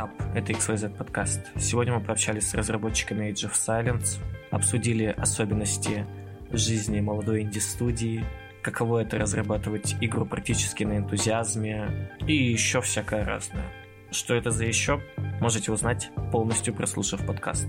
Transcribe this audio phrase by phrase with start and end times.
[0.00, 0.10] up?
[0.34, 1.40] Это XYZ подкаст.
[1.56, 4.18] Сегодня мы пообщались с разработчиками Age of Silence,
[4.50, 6.06] обсудили особенности
[6.50, 8.24] жизни молодой инди-студии,
[8.62, 13.66] каково это разрабатывать игру практически на энтузиазме и еще всякое разное.
[14.10, 15.00] Что это за еще,
[15.40, 17.68] можете узнать, полностью прослушав подкаст.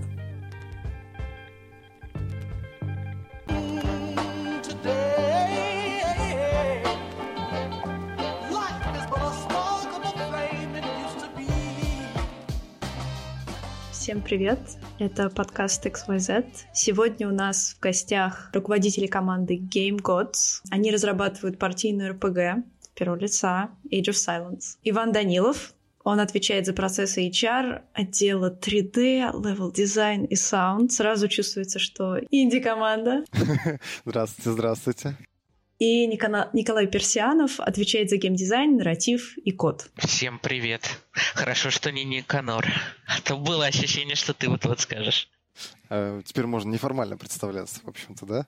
[14.02, 14.58] Всем привет!
[14.98, 16.44] Это подкаст XYZ.
[16.74, 20.60] Сегодня у нас в гостях руководители команды Game Gods.
[20.72, 22.64] Они разрабатывают партийную RPG
[22.96, 24.76] первого лица Age of Silence.
[24.82, 30.88] Иван Данилов, он отвечает за процессы HR, отдела 3D, level design и sound.
[30.88, 33.22] Сразу чувствуется, что инди-команда.
[34.04, 35.16] Здравствуйте, здравствуйте.
[35.82, 39.90] И Николай Персианов отвечает за геймдизайн, нарратив и код.
[39.96, 40.88] Всем привет.
[41.10, 42.68] Хорошо, что не Никанор.
[43.08, 45.28] А то было ощущение, что ты вот-вот скажешь.
[45.88, 48.46] А, теперь можно неформально представляться, в общем-то, да?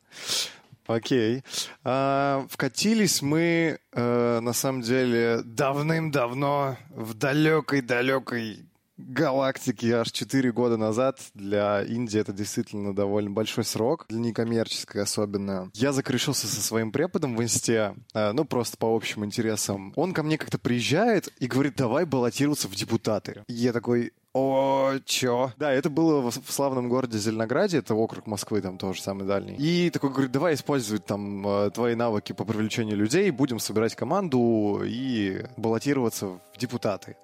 [0.87, 1.43] Окей.
[1.83, 8.65] А, вкатились мы, а, на самом деле, давным-давно в далекой-далекой
[8.97, 11.21] галактики аж 4 года назад.
[11.35, 15.71] Для Индии это действительно довольно большой срок, для некоммерческой особенно.
[15.75, 19.93] Я закрешился со своим преподом в инсте, э, ну, просто по общим интересам.
[19.97, 23.45] Он ко мне как-то приезжает и говорит, давай баллотироваться в депутаты.
[23.49, 25.53] Я такой, о, чё?
[25.57, 29.55] Да, это было в славном городе Зеленограде, это округ Москвы, там тоже самый дальний.
[29.55, 34.83] И такой говорит, давай использовать там э, твои навыки по привлечению людей, будем собирать команду
[34.85, 37.17] и баллотироваться в депутаты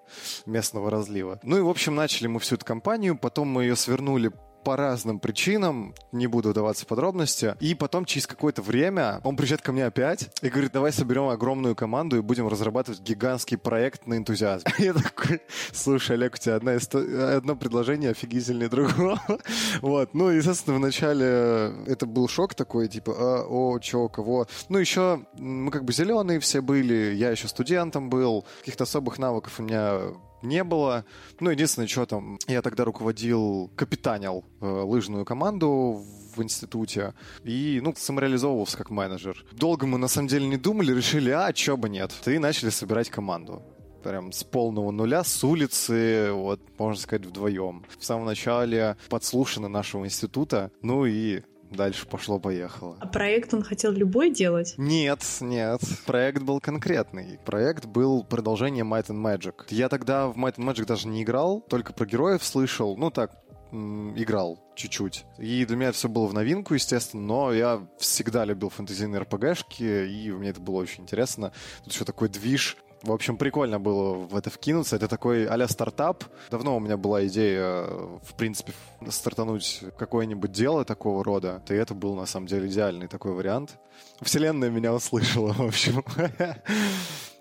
[0.47, 1.41] местного разлива.
[1.42, 4.31] Ну и, в общем, начали мы всю эту кампанию, потом мы ее свернули
[4.62, 7.56] по разным причинам, не буду вдаваться в подробности.
[7.61, 11.75] И потом через какое-то время он приезжает ко мне опять и говорит, давай соберем огромную
[11.75, 14.66] команду и будем разрабатывать гигантский проект на энтузиазм.
[14.78, 15.41] Я такой,
[15.72, 16.99] слушай, Олег, у тебя одна исто...
[17.37, 19.20] одно предложение офигительнее другого.
[19.81, 24.47] вот, ну, естественно, вначале это был шок такой, типа, а, о, чё, кого.
[24.69, 29.54] Ну, еще мы как бы зеленые все были, я еще студентом был, каких-то особых навыков
[29.59, 30.00] у меня
[30.42, 31.04] не было.
[31.38, 37.14] Ну, единственное, что там, я тогда руководил, капитанил э, лыжную команду в институте
[37.44, 39.44] и, ну, самореализовывался как менеджер.
[39.52, 42.12] Долго мы, на самом деле, не думали, решили, а, чё бы нет.
[42.26, 43.62] И начали собирать команду
[44.02, 47.84] прям с полного нуля, с улицы, вот, можно сказать, вдвоем.
[47.98, 52.97] В самом начале подслушаны нашего института, ну и дальше пошло-поехало.
[53.00, 54.75] А проект он хотел любой делать?
[54.76, 55.81] Нет, нет.
[56.06, 57.38] Проект был конкретный.
[57.44, 59.54] Проект был продолжение Might and Magic.
[59.70, 62.97] Я тогда в Might and Magic даже не играл, только про героев слышал.
[62.97, 63.32] Ну так,
[63.72, 65.25] играл чуть-чуть.
[65.38, 70.08] И для меня это все было в новинку, естественно, но я всегда любил фэнтезийные РПГшки,
[70.08, 71.52] и мне это было очень интересно.
[71.84, 74.97] Тут еще такой движ в общем, прикольно было в это вкинуться.
[74.97, 76.25] Это такой а стартап.
[76.50, 78.72] Давно у меня была идея, в принципе,
[79.09, 81.62] стартануть какое-нибудь дело такого рода.
[81.69, 83.78] И это был, на самом деле, идеальный такой вариант.
[84.21, 86.05] Вселенная меня услышала, в общем.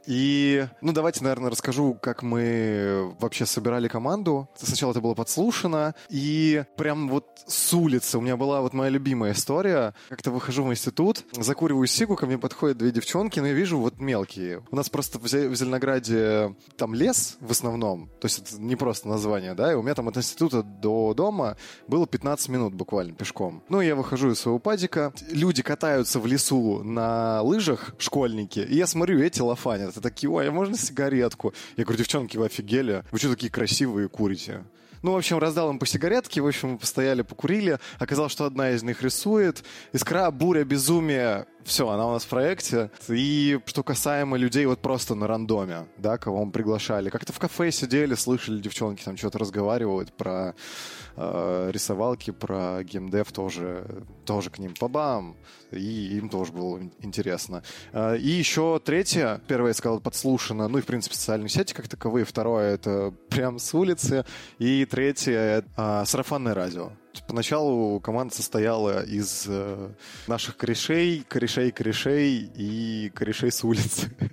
[0.09, 4.49] И, ну, давайте, наверное, расскажу, как мы вообще собирали команду.
[4.55, 9.33] Сначала это было подслушано, и прям вот с улицы у меня была вот моя любимая
[9.33, 9.93] история.
[10.09, 13.99] Как-то выхожу в институт, закуриваю сигу, ко мне подходят две девчонки, но я вижу вот
[13.99, 14.63] мелкие.
[14.71, 19.53] У нас просто в Зеленограде там лес в основном, то есть это не просто название,
[19.53, 21.55] да, и у меня там от института до дома
[21.87, 23.61] было 15 минут буквально пешком.
[23.69, 28.87] Ну, я выхожу из своего падика, люди катаются в лесу на лыжах, школьники, и я
[28.87, 31.53] смотрю, эти лофанят это такие, ой, а можно сигаретку?
[31.77, 33.03] Я говорю, девчонки, вы офигели?
[33.11, 34.63] Вы что такие красивые курите?
[35.01, 37.79] Ну, в общем, раздал им по сигаретке, в общем, мы постояли, покурили.
[37.99, 39.63] Оказалось, что одна из них рисует.
[39.93, 41.45] Искра, буря, безумие.
[41.63, 42.89] Все, она у нас в проекте.
[43.09, 47.09] И что касаемо людей вот просто на рандоме, да, кого мы приглашали.
[47.09, 50.55] Как-то в кафе сидели, слышали, девчонки там что-то разговаривают про
[51.15, 55.35] э, рисовалки, про геймдев тоже, тоже к ним побам.
[55.71, 57.61] И им тоже было интересно.
[57.91, 61.87] Э, и еще третье, первое я сказал, подслушано, ну и, в принципе, социальные сети как
[61.87, 62.25] таковые.
[62.25, 64.25] Второе, это прям с улицы.
[64.59, 66.91] И третье, э, сарафанное радио.
[67.27, 69.89] Поначалу команда состояла из э,
[70.27, 74.11] наших корешей, корешей корешей и корешей с улицы.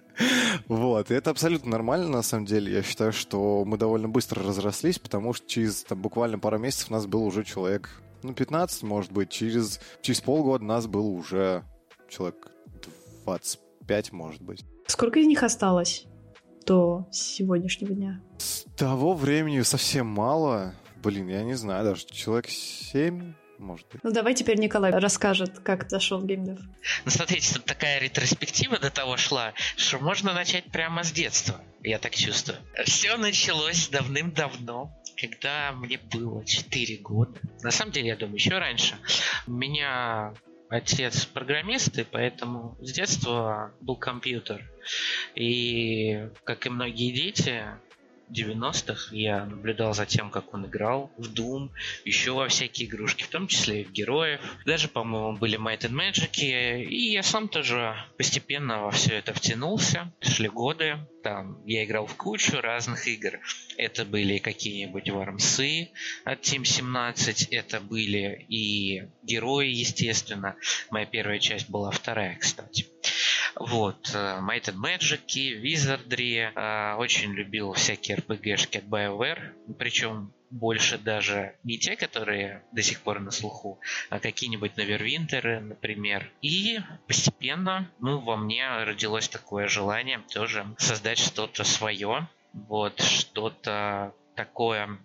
[0.69, 2.73] Вот, и это абсолютно нормально, на самом деле.
[2.73, 6.95] Я считаю, что мы довольно быстро разрослись, потому что через там, буквально пару месяцев у
[6.95, 7.91] нас был уже человек,
[8.23, 9.29] ну, 15, может быть.
[9.29, 11.65] Через, через полгода у нас было уже
[12.09, 12.51] человек
[13.27, 14.65] 25, может быть.
[14.87, 16.07] Сколько из них осталось
[16.65, 18.21] до сегодняшнего дня?
[18.39, 20.75] С того времени совсем мало
[21.07, 24.03] блин, я не знаю, даже человек 7, может быть.
[24.03, 26.59] Ну давай теперь Николай расскажет, как зашел в геймдев.
[27.05, 32.01] Ну смотрите, тут такая ретроспектива до того шла, что можно начать прямо с детства, я
[32.01, 32.59] так чувствую.
[32.85, 37.39] Все началось давным-давно, когда мне было 4 года.
[37.63, 38.97] На самом деле, я думаю, еще раньше.
[39.47, 40.35] У меня
[40.69, 44.69] отец программист, и поэтому с детства был компьютер.
[45.37, 47.63] И, как и многие дети,
[48.31, 51.71] 90-х я наблюдал за тем, как он играл в Doom,
[52.05, 54.41] еще во всякие игрушки, в том числе и в героев.
[54.65, 60.13] Даже, по-моему, были Might and Magic, и я сам тоже постепенно во все это втянулся.
[60.21, 63.41] Шли годы, там я играл в кучу разных игр.
[63.77, 65.91] Это были какие-нибудь Вармсы
[66.25, 70.55] от Team 17, это были и герои, естественно.
[70.89, 72.87] Моя первая часть была вторая, кстати.
[73.57, 75.27] Вот, э, Might and Magic,
[75.61, 82.83] Wizardry, э, очень любил всякие RPG-шки от BioWare, причем больше даже не те, которые до
[82.83, 86.31] сих пор на слуху, а какие-нибудь Невервинтеры, например.
[86.43, 94.99] И постепенно, ну, во мне родилось такое желание тоже создать что-то свое, вот, что-то такое,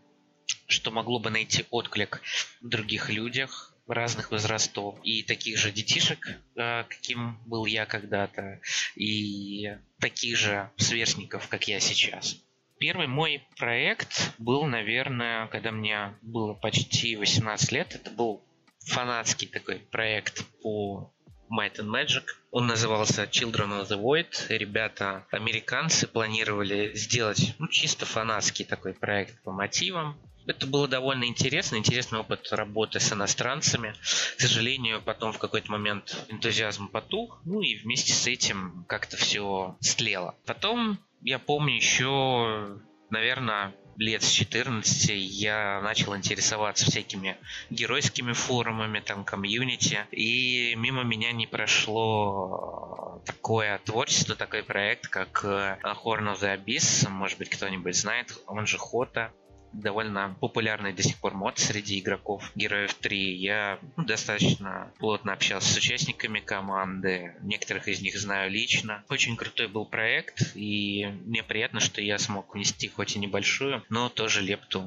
[0.67, 2.21] что могло бы найти отклик
[2.61, 8.61] в других людях, разных возрастов и таких же детишек, э, каким был я когда-то,
[8.95, 12.37] и таких же сверстников, как я сейчас.
[12.81, 17.93] Первый мой проект был, наверное, когда мне было почти 18 лет.
[17.93, 18.43] Это был
[18.87, 21.13] фанатский такой проект по
[21.47, 22.23] Might and Magic.
[22.49, 24.47] Он назывался Children of the Void.
[24.49, 30.17] Ребята, американцы, планировали сделать ну, чисто фанатский такой проект по мотивам.
[30.47, 33.93] Это было довольно интересно, интересный опыт работы с иностранцами.
[34.37, 39.75] К сожалению, потом в какой-то момент энтузиазм потух, ну и вместе с этим как-то все
[39.79, 40.35] стлело.
[40.45, 42.79] Потом, я помню, еще,
[43.09, 47.37] наверное, лет с 14 я начал интересоваться всякими
[47.69, 55.77] геройскими форумами, там, комьюнити, и мимо меня не прошло такое творчество, такой проект, как э,
[55.83, 59.31] Horn of the Abyss, может быть, кто-нибудь знает, он же Хота,
[59.73, 63.35] довольно популярный до сих пор мод среди игроков Героев 3.
[63.35, 67.35] Я ну, достаточно плотно общался с участниками команды.
[67.41, 69.03] Некоторых из них знаю лично.
[69.09, 74.09] Очень крутой был проект, и мне приятно, что я смог внести хоть и небольшую, но
[74.09, 74.81] тоже лепту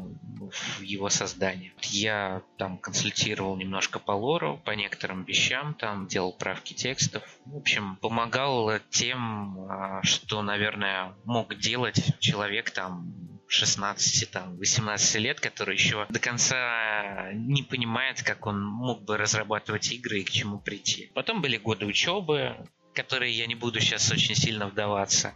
[0.51, 1.73] в его создание.
[1.83, 7.23] Я там консультировал немножко по лору, по некоторым вещам, там делал правки текстов.
[7.47, 15.41] В общем, помогал тем, а, что, наверное, мог делать человек там 16, там, 18 лет,
[15.41, 20.59] который еще до конца не понимает, как он мог бы разрабатывать игры и к чему
[20.59, 21.11] прийти.
[21.15, 22.57] Потом были годы учебы,
[22.95, 25.35] которые я не буду сейчас очень сильно вдаваться.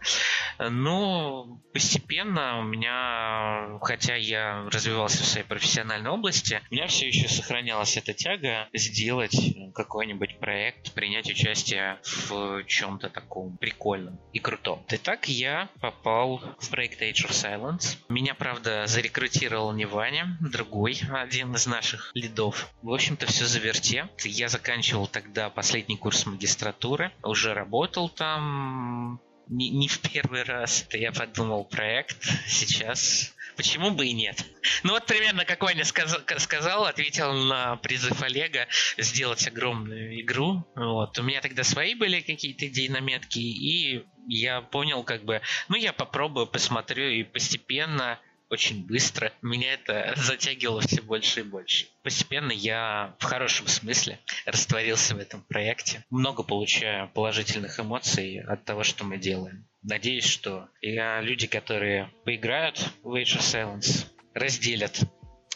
[0.59, 7.29] Но постепенно у меня, хотя я развивался в своей профессиональной области, у меня все еще
[7.29, 9.37] сохранялась эта тяга сделать
[9.75, 14.85] какой-нибудь проект, принять участие в чем-то таком прикольном и крутом.
[14.89, 17.99] И так я попал в проект Age of Silence.
[18.09, 22.73] Меня, правда, зарекрутировал не Ваня, другой, один из наших лидов.
[22.83, 24.09] В общем-то, все заверте.
[24.25, 30.85] Я заканчивал тогда последний курс магистратуры, уже уже работал там не, не в первый раз.
[30.87, 32.23] Это я подумал проект.
[32.47, 34.45] Сейчас почему бы и нет?
[34.83, 38.67] Ну вот примерно как Ваня сказал, сказал ответил на призыв Олега
[38.99, 40.65] сделать огромную игру.
[40.75, 41.19] Вот.
[41.19, 45.95] У меня тогда свои были какие-то идеи наметки, и я понял, как бы, ну я
[45.95, 49.33] попробую, посмотрю, и постепенно очень быстро.
[49.43, 51.87] Меня это затягивало все больше и больше.
[52.03, 56.05] Постепенно я в хорошем смысле растворился в этом проекте.
[56.11, 59.67] Много получаю положительных эмоций от того, что мы делаем.
[59.83, 65.01] Надеюсь, что и люди, которые поиграют в Age of Silence, разделят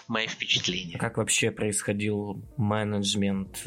[0.08, 0.98] мои впечатления.
[0.98, 3.62] Как вообще происходил менеджмент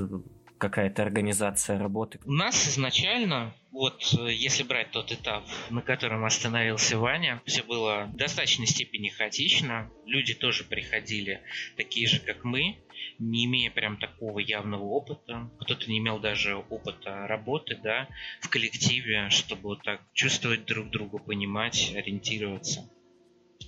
[0.70, 2.20] какая-то организация работы?
[2.26, 8.10] У нас изначально, вот э, если брать тот этап, на котором остановился Ваня, все было
[8.12, 9.92] в достаточной степени хаотично.
[10.06, 11.42] Люди тоже приходили
[11.78, 12.78] такие же, как мы,
[13.20, 15.50] не имея прям такого явного опыта.
[15.60, 18.08] Кто-то не имел даже опыта работы, да,
[18.42, 22.90] в коллективе, чтобы вот так чувствовать друг друга, понимать, ориентироваться.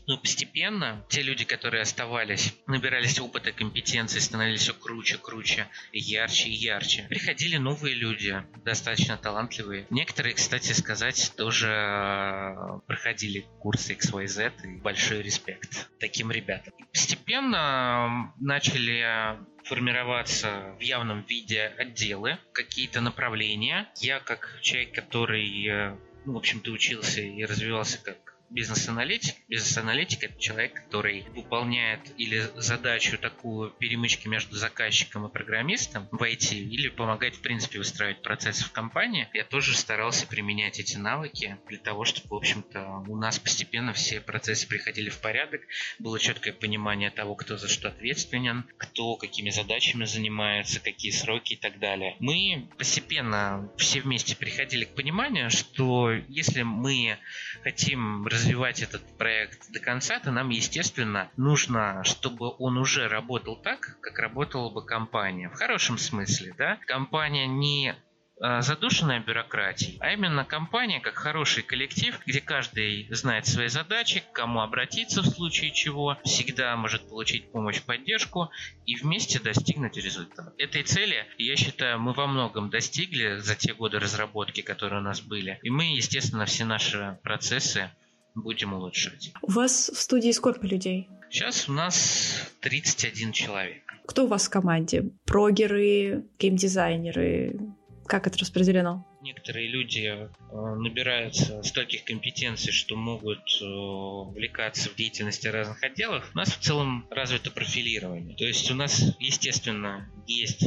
[0.08, 6.54] Но постепенно те люди, которые оставались, набирались опыта, компетенции, становились все круче, круче, ярче и
[6.54, 7.06] ярче.
[7.10, 9.86] Приходили новые люди, достаточно талантливые.
[9.90, 16.74] Некоторые, кстати сказать, тоже э, проходили курсы XYZ и большой респект таким ребятам.
[16.78, 23.90] И постепенно начали формироваться в явном виде отделы, какие-то направления.
[23.98, 29.36] Я как человек, который, э, ну, в общем-то, учился и развивался как бизнес-аналитик.
[29.48, 36.54] Бизнес-аналитик– это человек, который выполняет или задачу такую перемычки между заказчиком и программистом в IT,
[36.54, 39.30] или помогает, в принципе, выстраивать процессы в компании.
[39.34, 44.22] Я тоже старался применять эти навыки для того, чтобы, в общем-то, у нас постепенно все
[44.22, 45.62] процессы приходили в порядок,
[46.00, 51.58] было четкое понимание того, кто за что ответственен, кто какими задачами занимается, какие сроки и
[51.58, 52.16] так далее.
[52.20, 57.18] Мы постепенно все вместе приходили к пониманию, что если мы
[57.64, 63.98] хотим развивать этот проект до конца, то нам, естественно, нужно, чтобы он уже работал так,
[64.00, 65.50] как работала бы компания.
[65.50, 66.78] В хорошем смысле, да?
[66.86, 67.96] Компания не
[68.40, 74.32] Э, задушенная бюрократией, а именно компания как хороший коллектив, где каждый знает свои задачи, к
[74.32, 78.52] кому обратиться в случае чего, всегда может получить помощь, поддержку
[78.86, 80.54] и вместе достигнуть результата.
[80.60, 85.20] Этой цели, я считаю, мы во многом достигли за те годы разработки, которые у нас
[85.20, 85.60] были.
[85.64, 87.90] И мы, естественно, все наши процессы
[88.38, 89.34] будем улучшать.
[89.42, 91.10] У вас в студии сколько людей?
[91.30, 93.84] Сейчас у нас 31 человек.
[94.06, 95.12] Кто у вас в команде?
[95.26, 97.60] Прогеры, геймдизайнеры,
[98.06, 99.06] как это распределено?
[99.22, 106.32] Некоторые люди э, набираются стольких компетенций, что могут э, увлекаться в деятельности разных отделов.
[106.34, 108.38] У нас в целом развито профилирование.
[108.38, 110.64] То есть у нас, естественно, есть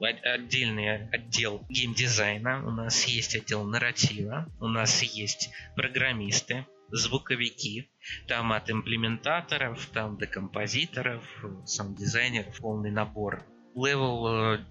[0.00, 7.90] отдельный отдел геймдизайна, у нас есть отдел нарратива, у нас есть программисты, звуковики,
[8.28, 11.24] там от имплементаторов, там до композиторов,
[11.64, 13.42] сам дизайнер, полный набор.
[13.74, 14.64] Левел э,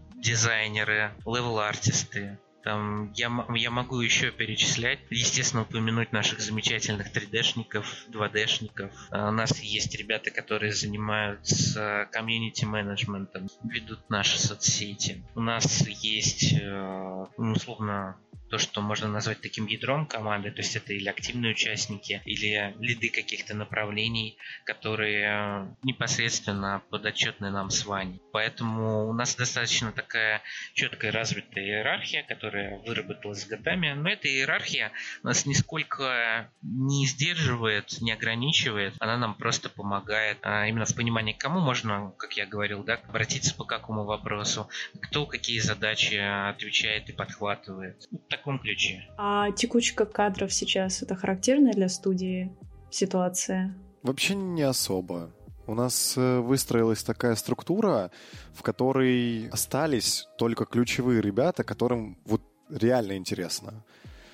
[1.26, 8.92] левел-артисты, там я, я могу еще перечислять, естественно, упомянуть наших замечательных 3D-шников, 2D-шников.
[9.12, 15.26] А, у нас есть ребята, которые занимаются комьюнити-менеджментом, ведут наши соцсети.
[15.36, 18.18] У нас есть, э, ну, условно,
[18.54, 23.10] то, что можно назвать таким ядром команды, то есть это или активные участники, или лиды
[23.10, 28.22] каких-то направлений, которые э, непосредственно подотчетны нам с Ваней.
[28.32, 30.44] Поэтому у нас достаточно такая
[30.76, 34.92] четкая развитая иерархия, которая выработалась годами, но эта иерархия
[35.24, 41.40] нас нисколько не сдерживает, не ограничивает, она нам просто помогает а именно в понимании, к
[41.40, 44.70] кому можно, как я говорил, да, обратиться по какому вопросу,
[45.02, 48.08] кто какие задачи отвечает и подхватывает.
[48.30, 49.08] Так таком ключе.
[49.18, 52.52] А текучка кадров сейчас это характерная для студии
[52.92, 53.74] ситуация?
[54.04, 55.32] Вообще не особо.
[55.66, 58.12] У нас э, выстроилась такая структура,
[58.54, 63.86] в которой остались только ключевые ребята, которым вот реально интересно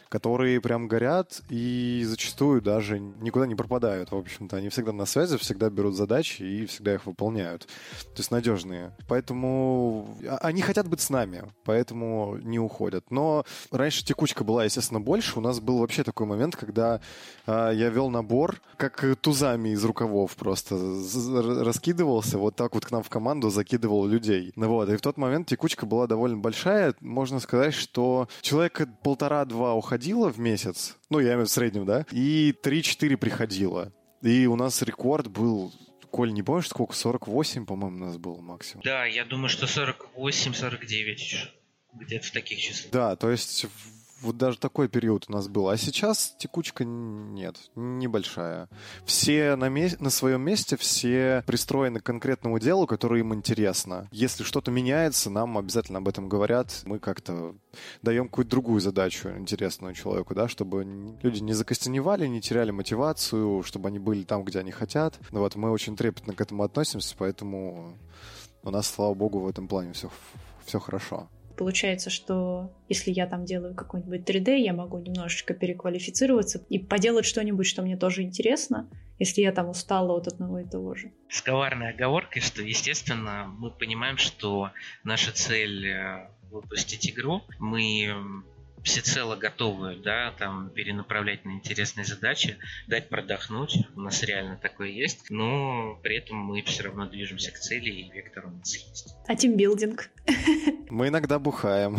[0.09, 4.11] которые прям горят и зачастую даже никуда не пропадают.
[4.11, 7.67] В общем-то, они всегда на связи, всегда берут задачи и всегда их выполняют.
[7.67, 8.95] То есть надежные.
[9.07, 13.11] Поэтому а, они хотят быть с нами, поэтому не уходят.
[13.11, 15.37] Но раньше текучка была, естественно, больше.
[15.37, 17.01] У нас был вообще такой момент, когда
[17.45, 20.75] э, я вел набор, как тузами из рукавов просто
[21.63, 24.51] раскидывался, вот так вот к нам в команду закидывал людей.
[24.55, 26.95] Ну вот, и в тот момент текучка была довольно большая.
[26.99, 31.51] Можно сказать, что человека полтора-два уходили уходило в месяц, ну, я имею в виду в
[31.51, 33.91] среднем, да, и 3-4 приходило.
[34.21, 35.73] И у нас рекорд был
[36.09, 36.95] Коль, не помнишь, сколько?
[36.95, 38.81] 48, по-моему, у нас было максимум.
[38.83, 41.15] Да, я думаю, что 48-49
[41.93, 42.91] где-то в таких числах.
[42.91, 43.67] Да, то есть
[44.21, 45.69] вот даже такой период у нас был.
[45.69, 48.69] А сейчас текучка нет, небольшая.
[49.05, 54.07] Все на, ме- на своем месте, все пристроены к конкретному делу, которое им интересно.
[54.11, 56.81] Если что-то меняется, нам обязательно об этом говорят.
[56.85, 57.55] Мы как-то
[58.01, 60.83] даем какую-то другую задачу интересную человеку, да, чтобы
[61.21, 65.19] люди не закостеневали, не теряли мотивацию, чтобы они были там, где они хотят.
[65.31, 67.97] Ну вот мы очень трепетно к этому относимся, поэтому
[68.63, 70.09] у нас, слава богу, в этом плане все,
[70.65, 71.29] все хорошо.
[71.59, 77.67] Получается, что если я там делаю какой-нибудь 3D, я могу немножечко переквалифицироваться и поделать что-нибудь,
[77.67, 78.89] что мне тоже интересно,
[79.19, 81.11] если я там устала от одного и того же.
[81.27, 84.71] С коварной оговоркой, что, естественно, мы понимаем, что
[85.03, 87.41] наша цель э, выпустить игру.
[87.59, 88.07] Мы
[88.83, 92.57] всецело готовы, да, там, перенаправлять на интересные задачи,
[92.87, 97.59] дать продохнуть, у нас реально такое есть, но при этом мы все равно движемся к
[97.59, 99.15] цели, и вектор у нас есть.
[99.27, 100.09] А тимбилдинг?
[100.89, 101.97] Мы иногда бухаем.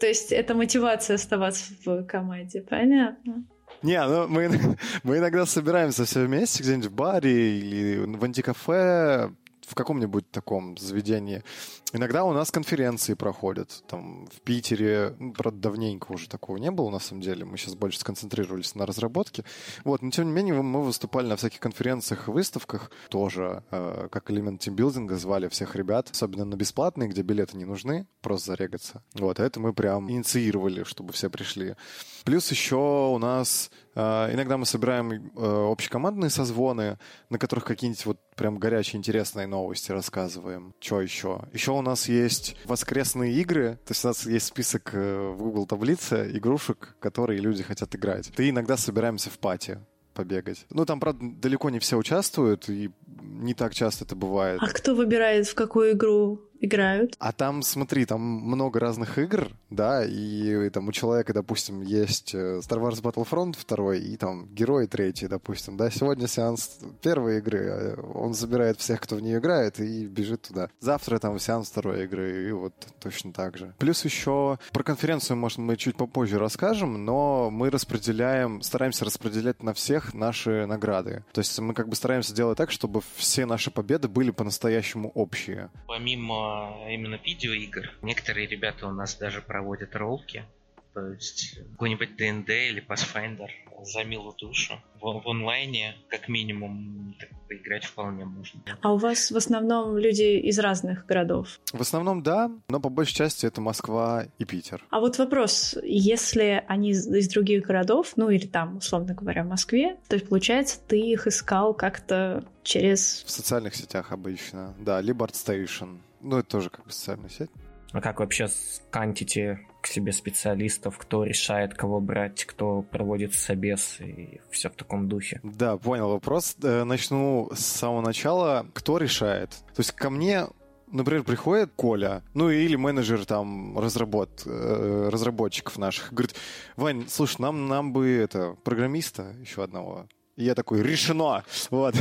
[0.00, 3.44] То есть это мотивация оставаться в команде, понятно.
[3.82, 9.30] Не, ну мы, мы иногда собираемся все вместе где-нибудь в баре или в антикафе,
[9.70, 11.44] в каком-нибудь таком заведении.
[11.92, 13.84] Иногда у нас конференции проходят.
[13.86, 17.44] Там в Питере, ну, правда, давненько уже такого не было, на самом деле.
[17.44, 19.44] Мы сейчас больше сконцентрировались на разработке.
[19.84, 22.90] Вот, но тем не менее мы выступали на всяких конференциях и выставках.
[23.08, 28.08] Тоже э, как элемент тимбилдинга звали всех ребят, особенно на бесплатные, где билеты не нужны,
[28.22, 29.04] просто зарегаться.
[29.14, 31.76] Вот, а это мы прям инициировали, чтобы все пришли.
[32.24, 32.76] Плюс еще
[33.14, 36.98] у нас А, иногда мы собираем э, общекомандные созвоны,
[37.28, 40.74] на которых какие-нибудь вот прям горячие, интересные новости рассказываем.
[40.80, 41.42] Что еще?
[41.52, 45.66] Еще у нас есть воскресные игры, то есть у нас есть список э, в Google
[45.66, 48.30] таблице игрушек, которые люди хотят играть.
[48.38, 49.80] И иногда собираемся в пати
[50.14, 50.66] побегать.
[50.70, 54.60] Ну, там, правда, далеко не все участвуют, и не так часто это бывает.
[54.62, 57.16] А кто выбирает, в какую игру играют.
[57.18, 62.34] А там, смотри, там много разных игр, да, и, и там у человека, допустим, есть
[62.34, 67.58] э, Star Wars Battlefront 2 и там Герой 3, допустим, да, сегодня сеанс первой игры,
[67.58, 70.68] э, он забирает всех, кто в нее играет, и бежит туда.
[70.80, 73.74] Завтра там сеанс второй игры, и вот точно так же.
[73.78, 79.72] Плюс еще про конференцию, может, мы чуть попозже расскажем, но мы распределяем, стараемся распределять на
[79.72, 81.24] всех наши награды.
[81.32, 85.70] То есть мы как бы стараемся делать так, чтобы все наши победы были по-настоящему общие.
[85.86, 86.49] Помимо
[86.88, 87.90] именно видеоигр.
[88.02, 90.44] Некоторые ребята у нас даже проводят роллки.
[90.92, 93.48] То есть какой-нибудь ДНД или Pathfinder
[93.84, 94.74] за милую душу.
[95.00, 98.60] В, в онлайне, как минимум, так, поиграть вполне можно.
[98.80, 101.60] А у вас в основном люди из разных городов?
[101.72, 104.84] В основном, да, но по большей части это Москва и Питер.
[104.90, 109.48] А вот вопрос, если они из, из других городов, ну или там, условно говоря, в
[109.48, 113.22] Москве, то есть, получается, ты их искал как-то через...
[113.24, 116.00] В социальных сетях обычно, да, либо ArtStation.
[116.20, 117.50] Ну, это тоже как бы социальная сеть.
[117.92, 124.40] А как вообще скантите к себе специалистов, кто решает, кого брать, кто проводит собес и
[124.50, 125.40] все в таком духе?
[125.42, 126.56] Да, понял вопрос.
[126.62, 128.66] Э, начну с самого начала.
[128.74, 129.50] Кто решает?
[129.74, 130.46] То есть ко мне
[130.92, 136.34] например, приходит Коля, ну или менеджер там разработ, э, разработчиков наших, говорит,
[136.76, 140.08] Вань, слушай, нам, нам бы это, программиста еще одного
[140.40, 141.44] я такой, решено!
[141.70, 141.94] Вот.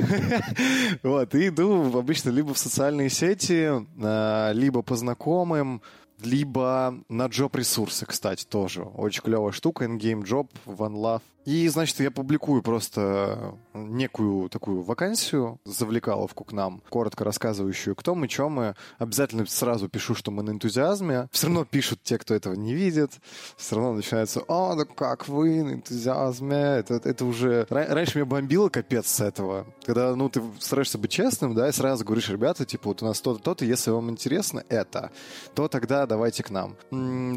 [1.03, 1.35] вот.
[1.35, 3.69] И иду обычно либо в социальные сети,
[4.01, 5.81] а, либо по знакомым,
[6.21, 8.83] либо на джоб-ресурсы, кстати, тоже.
[8.83, 11.21] Очень клевая штука, in-game job, one love.
[11.49, 18.27] И, значит, я публикую просто некую такую вакансию, завлекаловку к нам, коротко рассказывающую, кто мы,
[18.27, 18.75] чем мы.
[18.99, 21.27] Обязательно сразу пишу, что мы на энтузиазме.
[21.31, 23.13] Все равно пишут те, кто этого не видит.
[23.57, 26.55] Все равно начинается, а, да как вы на энтузиазме?
[26.55, 27.65] Это, это уже...
[27.71, 29.65] Раньше меня бомбило капец с этого.
[29.85, 33.21] Когда, ну, ты стараешься быть честным, да, и сразу говоришь, ребята, типа, вот у нас
[33.21, 35.09] то-то, то-то, если вам интересно это,
[35.55, 36.75] то тогда давайте к нам.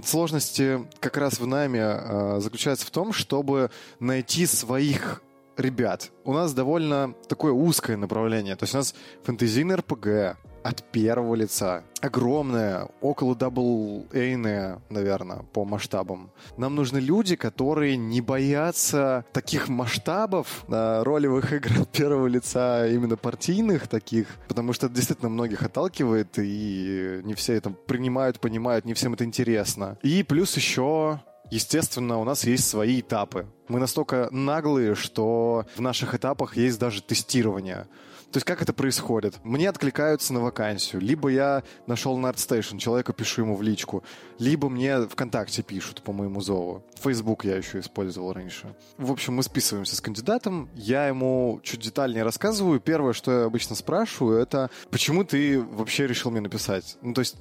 [0.05, 3.71] Сложности как раз в нами э, заключаются в том, чтобы
[4.03, 5.23] найти своих
[5.57, 6.11] ребят.
[6.25, 8.57] У нас довольно такое узкое направление.
[8.57, 11.83] То есть у нас фэнтезийный РПГ от первого лица.
[12.01, 16.31] Огромное, около double A йное, наверное, по масштабам.
[16.57, 23.17] Нам нужны люди, которые не боятся таких масштабов э, ролевых игр от первого лица, именно
[23.17, 28.95] партийных таких, потому что это действительно многих отталкивает, и не все это принимают, понимают, не
[28.95, 29.99] всем это интересно.
[30.03, 31.21] И плюс еще
[31.53, 33.47] Естественно, у нас есть свои этапы.
[33.69, 37.89] Мы настолько наглые, что в наших этапах есть даже тестирование.
[38.31, 39.39] То есть как это происходит?
[39.45, 41.03] Мне откликаются на вакансию.
[41.03, 44.03] Либо я нашел на ArtStation, человека пишу ему в личку.
[44.39, 46.87] Либо мне ВКонтакте пишут по моему зову.
[46.99, 48.75] Facebook я еще использовал раньше.
[48.97, 50.71] В общем, мы списываемся с кандидатом.
[50.75, 52.81] Я ему чуть детальнее рассказываю.
[52.81, 56.97] Первое, что я обычно спрашиваю, это почему ты вообще решил мне написать?
[57.03, 57.37] Ну, то есть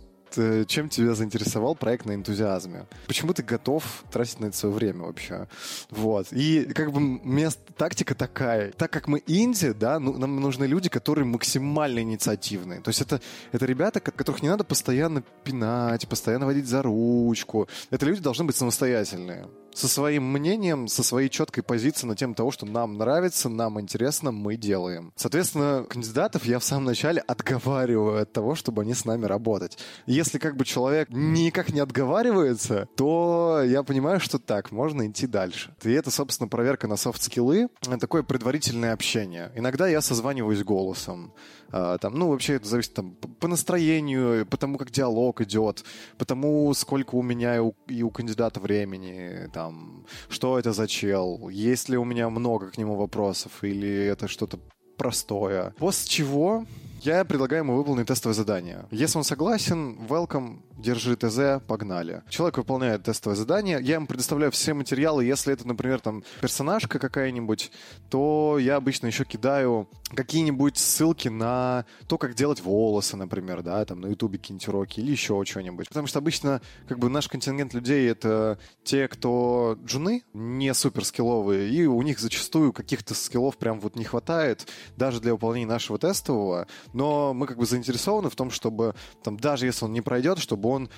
[0.68, 2.86] чем тебя заинтересовал проект на энтузиазме?
[3.08, 5.48] Почему ты готов тратить на это свое время вообще?
[5.90, 6.28] Вот.
[6.32, 8.72] И как бы мест, тактика такая.
[8.72, 12.82] Так как мы инди, да, ну, нам нужны люди, которые максимально инициативные.
[12.82, 17.68] То есть это, это ребята, которых не надо постоянно пинать, постоянно водить за ручку.
[17.90, 22.52] Это люди должны быть самостоятельные со своим мнением, со своей четкой позицией на тему того,
[22.52, 25.14] что нам нравится, нам интересно, мы делаем.
[25.16, 29.78] Соответственно, кандидатов я в самом начале отговариваю от того, чтобы они с нами работать.
[30.06, 35.76] Если как бы человек никак не отговаривается, то я понимаю, что так, можно идти дальше.
[35.84, 39.52] И это, собственно, проверка на софт-скиллы, такое предварительное общение.
[39.56, 41.34] Иногда я созваниваюсь голосом.
[41.72, 45.84] А, там, ну, вообще это зависит там, по настроению, по тому, как диалог идет,
[46.18, 50.88] по тому, сколько у меня и у, и у кандидата времени, там, что это за
[50.88, 54.60] чел, есть ли у меня много к нему вопросов, или это что-то
[54.98, 55.74] простое.
[55.78, 56.66] После чего
[57.02, 58.86] я предлагаю ему выполнить тестовое задание.
[58.92, 62.24] Если он согласен, welcome, держи ТЗ, погнали.
[62.30, 65.24] Человек выполняет тестовое задание, я ему предоставляю все материалы.
[65.26, 67.72] Если это, например, там персонажка какая-нибудь,
[68.10, 74.02] то я обычно еще кидаю какие-нибудь ссылки на то, как делать волосы, например, да, там
[74.02, 75.88] на ютубе какие-нибудь уроки или еще что-нибудь.
[75.88, 81.70] Потому что обычно как бы наш контингент людей это те, кто джуны, не супер скилловые,
[81.70, 84.68] и у них зачастую каких-то скиллов прям вот не хватает
[84.98, 89.66] даже для выполнения нашего тестового, но мы как бы заинтересованы в том, чтобы там даже
[89.66, 90.90] если он не пройдет, чтобы он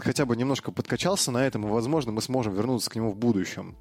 [0.00, 3.76] хотя бы немножко подкачался на этом, и, возможно, мы сможем вернуться к нему в будущем.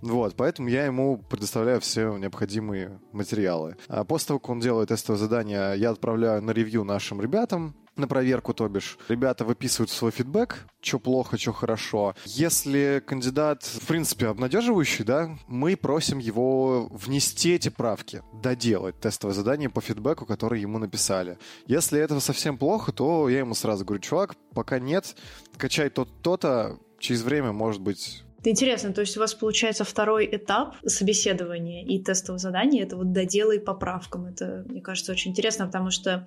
[0.00, 3.76] Вот, поэтому я ему предоставляю все необходимые материалы.
[3.88, 8.08] А после того, как он делает тестовое задание, я отправляю на ревью нашим ребятам, на
[8.08, 8.98] проверку, то бишь.
[9.08, 12.14] Ребята выписывают свой фидбэк, что плохо, что хорошо.
[12.24, 19.70] Если кандидат, в принципе, обнадеживающий, да, мы просим его внести эти правки, доделать тестовое задание
[19.70, 21.38] по фидбэку, который ему написали.
[21.66, 25.16] Если этого совсем плохо, то я ему сразу говорю, чувак, пока нет,
[25.56, 31.84] качай то-то, через время, может быть, интересно, то есть у вас получается второй этап собеседования
[31.84, 34.26] и тестового задания, это вот доделай поправкам.
[34.26, 36.26] Это, мне кажется, очень интересно, потому что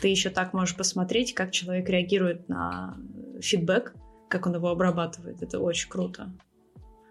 [0.00, 2.96] ты еще так можешь посмотреть, как человек реагирует на
[3.40, 3.94] фидбэк,
[4.28, 5.42] как он его обрабатывает.
[5.42, 6.30] Это очень круто.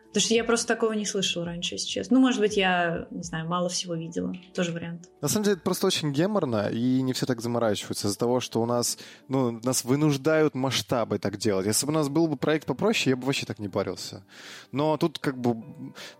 [0.09, 2.17] Потому что я просто такого не слышала раньше, если честно.
[2.17, 4.33] Ну, может быть, я, не знаю, мало всего видела.
[4.55, 5.07] Тоже вариант.
[5.21, 8.59] На самом деле, это просто очень геморно, и не все так заморачиваются из-за того, что
[8.59, 11.67] у нас, ну, нас вынуждают масштабы так делать.
[11.67, 14.23] Если бы у нас был бы проект попроще, я бы вообще так не парился.
[14.71, 15.57] Но тут как бы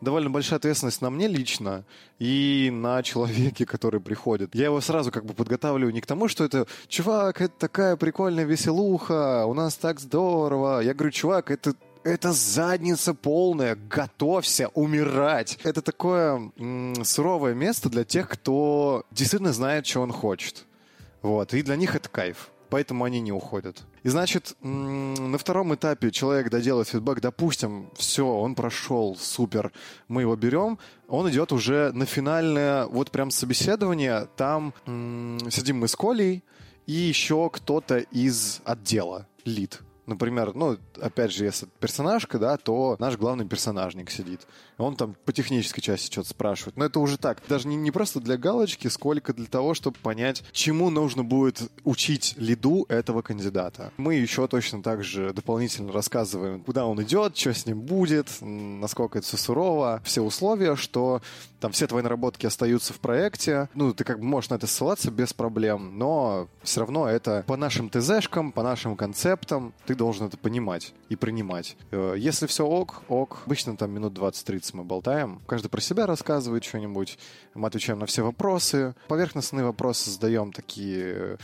[0.02, 1.84] довольно большая ответственность на мне лично
[2.20, 4.54] и на человеке, который приходит.
[4.54, 8.46] Я его сразу как бы подготавливаю не к тому, что это, чувак, это такая прикольная
[8.46, 10.82] веселуха, у нас так здорово.
[10.82, 15.60] Я говорю, чувак, это это задница полная, готовься умирать.
[15.64, 20.66] Это такое м- суровое место для тех, кто действительно знает, что он хочет.
[21.22, 22.50] Вот, и для них это кайф.
[22.70, 23.82] Поэтому они не уходят.
[24.04, 29.72] И значит, на втором этапе человек доделает фидбэк, допустим, все, он прошел, супер,
[30.08, 34.74] мы его берем, он идет уже на финальное, вот прям собеседование, там
[35.50, 36.44] сидим мы с Колей
[36.86, 39.82] и еще кто-то из отдела, лид.
[40.10, 44.42] Например, ну, опять же, если персонажка, да, то наш главный персонажник сидит.
[44.80, 46.78] Он там по технической части что-то спрашивает.
[46.78, 47.42] Но это уже так.
[47.48, 52.34] Даже не, не просто для галочки, сколько для того, чтобы понять, чему нужно будет учить
[52.38, 53.92] лиду этого кандидата.
[53.98, 59.20] Мы еще точно так же дополнительно рассказываем, куда он идет, что с ним будет, насколько
[59.20, 61.22] это все сурово, все условия, что
[61.60, 63.70] там все твои наработки остаются в проекте.
[63.76, 67.58] Ну, ты как бы можешь на это ссылаться без проблем, но все равно это по
[67.58, 71.76] нашим ТЗшкам, по нашим концептам ты должен это понимать и принимать.
[71.92, 73.42] Э, если все ок, ок.
[73.46, 75.42] Обычно там минут 20-30 мы болтаем.
[75.46, 77.20] Каждый про себя рассказывает что-нибудь.
[77.54, 78.96] Мы отвечаем на все вопросы.
[79.10, 81.38] Поверхностные вопросы задаем такие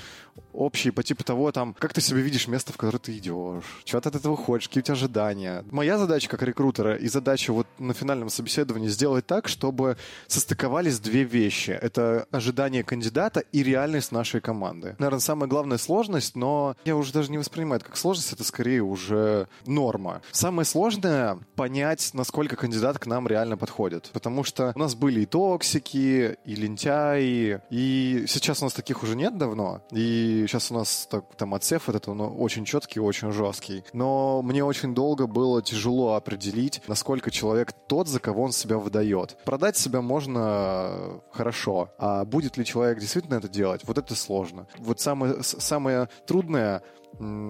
[0.53, 4.01] общие по типу того, там, как ты себе видишь место, в которое ты идешь, чего
[4.01, 5.65] ты от этого хочешь, какие у тебя ожидания.
[5.71, 11.23] Моя задача как рекрутера и задача вот на финальном собеседовании сделать так, чтобы состыковались две
[11.23, 11.71] вещи.
[11.71, 14.95] Это ожидание кандидата и реальность нашей команды.
[14.99, 18.81] Наверное, самая главная сложность, но я уже даже не воспринимаю это как сложность, это скорее
[18.81, 20.21] уже норма.
[20.31, 24.09] Самое сложное— понять, насколько кандидат к нам реально подходит.
[24.13, 29.15] Потому что у нас были и токсики, и лентяи, и сейчас у нас таких уже
[29.15, 29.81] нет давно.
[29.91, 33.83] И сейчас у нас так, там отсев этот, он очень четкий, очень жесткий.
[33.93, 39.37] Но мне очень долго было тяжело определить, насколько человек тот, за кого он себя выдает.
[39.45, 44.67] Продать себя можно хорошо, а будет ли человек действительно это делать, вот это сложно.
[44.77, 46.81] Вот самое, самое трудное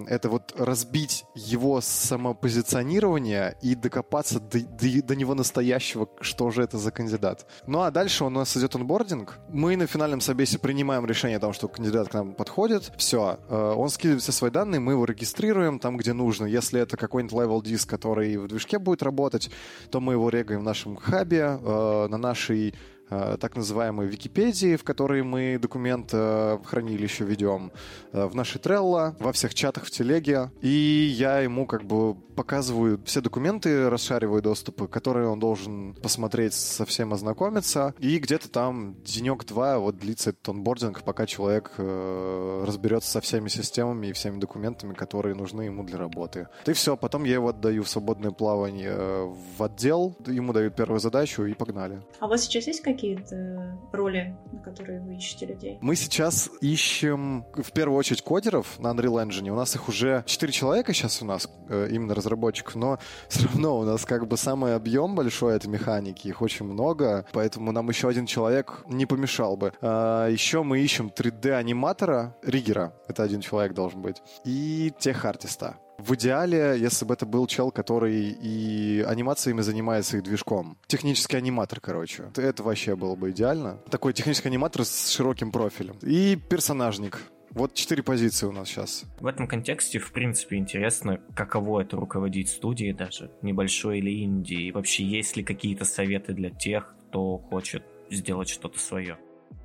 [0.08, 6.78] это вот разбить его самопозиционирование и докопаться до, до, до него настоящего, что же это
[6.78, 7.46] за кандидат.
[7.66, 9.38] Ну а дальше у нас идет онбординг.
[9.48, 12.92] Мы на финальном собесе принимаем решение о том, что кандидат к нам подходит.
[12.96, 16.46] Все, э, он скидывает все свои данные, мы его регистрируем там, где нужно.
[16.46, 19.50] Если это какой-нибудь level диск, который в движке будет работать,
[19.90, 22.74] то мы его регаем в нашем хабе, э, на нашей
[23.08, 27.70] так называемой Википедии, в которой мы документ э, хранилище ведем,
[28.12, 30.50] э, в нашей Trello, во всех чатах в телеге.
[30.60, 30.68] И
[31.16, 37.12] я ему как бы показываю все документы, расшариваю доступы, которые он должен посмотреть, со всем
[37.12, 37.94] ознакомиться.
[37.98, 44.08] И где-то там денек-два вот длится этот онбординг, пока человек э, разберется со всеми системами
[44.08, 46.48] и всеми документами, которые нужны ему для работы.
[46.66, 51.44] И все, потом я его отдаю в свободное плавание в отдел, ему дают первую задачу
[51.44, 52.02] и погнали.
[52.20, 55.78] А у вас сейчас есть какие какие-то роли, на которые вы ищете людей?
[55.82, 59.50] Мы сейчас ищем в первую очередь кодеров на Unreal Engine.
[59.50, 63.78] У нас их уже 4 человека сейчас у нас, э, именно разработчиков, но все равно
[63.78, 68.08] у нас как бы самый объем большой этой механики, их очень много, поэтому нам еще
[68.08, 69.72] один человек не помешал бы.
[69.82, 75.76] А, еще мы ищем 3D-аниматора, риггера, это один человек должен быть, и тех-артиста.
[75.98, 80.76] В идеале, если бы это был чел, который и анимациями занимается, и движком.
[80.86, 82.30] Технический аниматор, короче.
[82.36, 83.78] Это вообще было бы идеально.
[83.90, 85.96] Такой технический аниматор с широким профилем.
[86.02, 87.22] И персонажник.
[87.50, 89.04] Вот четыре позиции у нас сейчас.
[89.18, 94.72] В этом контексте, в принципе, интересно, каково это руководить студией даже, небольшой или инди, и
[94.72, 99.16] вообще есть ли какие-то советы для тех, кто хочет сделать что-то свое.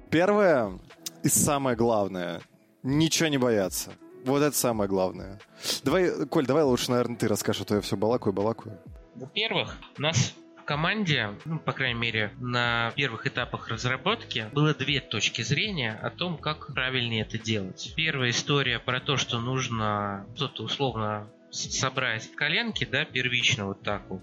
[0.10, 0.80] Первое
[1.24, 2.42] и самое главное—
[2.84, 3.92] ничего не бояться.
[4.26, 5.40] Вот это самое главное.
[5.84, 8.78] Давай, Коль, давай лучше, наверное, ты расскажешь, а то я все балакаю, балакаю.
[9.16, 15.00] Во-первых, у нас В команде, ну, по крайней мере, на первых этапах разработки было две
[15.02, 17.94] точки зрения о том, как правильнее это делать.
[17.96, 24.22] Первая история про то, что нужно что-то условно собрать коленки, да, первично вот так вот,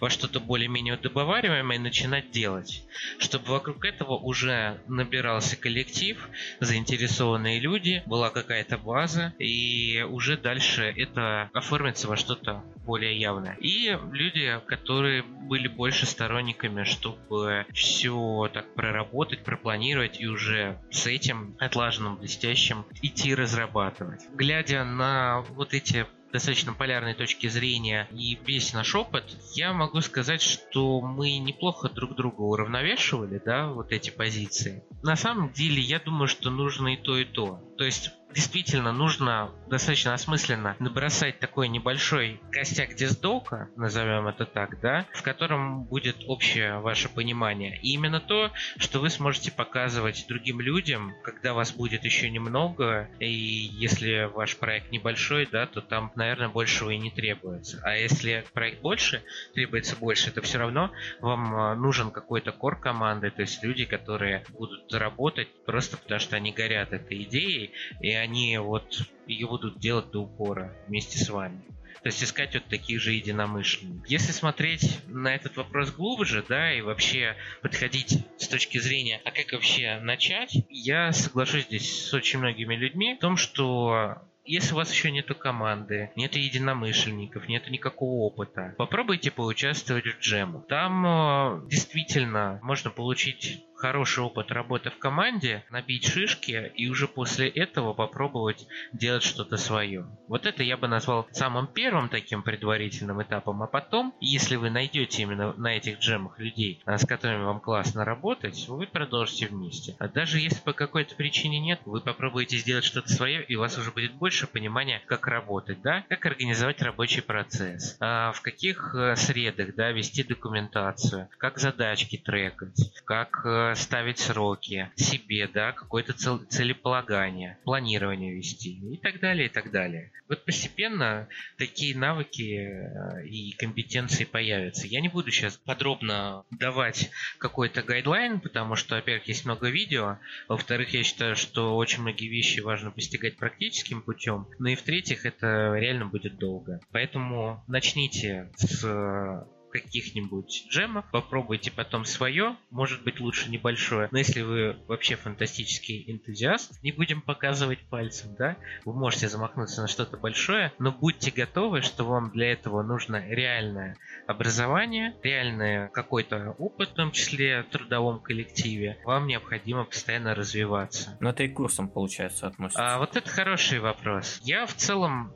[0.00, 2.84] во что-то более-менее добываемое и начинать делать.
[3.18, 6.28] Чтобы вокруг этого уже набирался коллектив,
[6.60, 13.56] заинтересованные люди, была какая-то база, и уже дальше это оформится во что-то более явное.
[13.60, 21.56] И люди, которые были больше сторонниками, чтобы все так проработать, пропланировать и уже с этим
[21.58, 24.22] отлаженным, блестящим идти разрабатывать.
[24.34, 30.42] Глядя на вот эти достаточно полярной точки зрения и весь наш опыт, я могу сказать,
[30.42, 34.84] что мы неплохо друг друга уравновешивали, да, вот эти позиции.
[35.02, 37.60] На самом деле, я думаю, что нужно и то, и то.
[37.78, 45.06] То есть действительно нужно достаточно осмысленно набросать такой небольшой костяк диздока, назовем это так, да,
[45.12, 47.78] в котором будет общее ваше понимание.
[47.82, 53.30] И именно то, что вы сможете показывать другим людям, когда вас будет еще немного, и
[53.30, 57.80] если ваш проект небольшой, да, то там, наверное, большего и не требуется.
[57.84, 59.22] А если проект больше,
[59.54, 64.44] требуется больше, то все равно вам а, нужен какой-то кор команды, то есть люди, которые
[64.50, 70.10] будут работать просто потому, что они горят этой идеей, и они вот ее будут делать
[70.10, 71.60] до упора вместе с вами.
[72.02, 74.08] То есть искать вот таких же единомышленников.
[74.08, 79.52] Если смотреть на этот вопрос глубже, да, и вообще подходить с точки зрения, а как
[79.52, 84.92] вообще начать, я соглашусь здесь с очень многими людьми в том, что если у вас
[84.92, 90.64] еще нету команды, нет единомышленников, нет никакого опыта, попробуйте поучаствовать в джему.
[90.68, 97.48] Там э, действительно можно получить хороший опыт работы в команде, набить шишки и уже после
[97.48, 100.06] этого попробовать делать что-то свое.
[100.28, 105.22] Вот это я бы назвал самым первым таким предварительным этапом, а потом, если вы найдете
[105.22, 109.94] именно на этих джемах людей, а, с которыми вам классно работать, вы продолжите вместе.
[109.98, 113.76] А даже если по какой-то причине нет, вы попробуете сделать что-то свое, и у вас
[113.78, 119.16] уже будет больше понимания, как работать, да, как организовать рабочий процесс, а в каких э,
[119.16, 126.38] средах, да, вести документацию, как задачки трекать, как э, ставить сроки себе, да, какое-то цел,
[126.48, 130.12] целеполагание, планирование вести и так далее, и так далее.
[130.28, 134.86] Вот постепенно такие навыки э, и компетенции появятся.
[134.86, 140.90] Я не буду сейчас подробно давать какой-то гайдлайн, потому что, во-первых, есть много видео, во-вторых,
[140.94, 146.06] я считаю, что очень многие вещи важно постигать практическим путем, ну и в-третьих, это реально
[146.06, 146.80] будет долго.
[146.90, 149.46] Поэтому начните с
[149.80, 156.82] каких-нибудь джемов, попробуйте потом свое, может быть лучше небольшое, но если вы вообще фантастический энтузиаст,
[156.82, 162.04] не будем показывать пальцем, да, вы можете замахнуться на что-то большое, но будьте готовы, что
[162.04, 168.98] вам для этого нужно реальное образование, реальный какой-то опыт, в том числе в трудовом коллективе,
[169.04, 171.16] вам необходимо постоянно развиваться.
[171.20, 172.94] Но это и курсом, получается, относится.
[172.94, 174.40] А вот это хороший вопрос.
[174.42, 175.32] Я в целом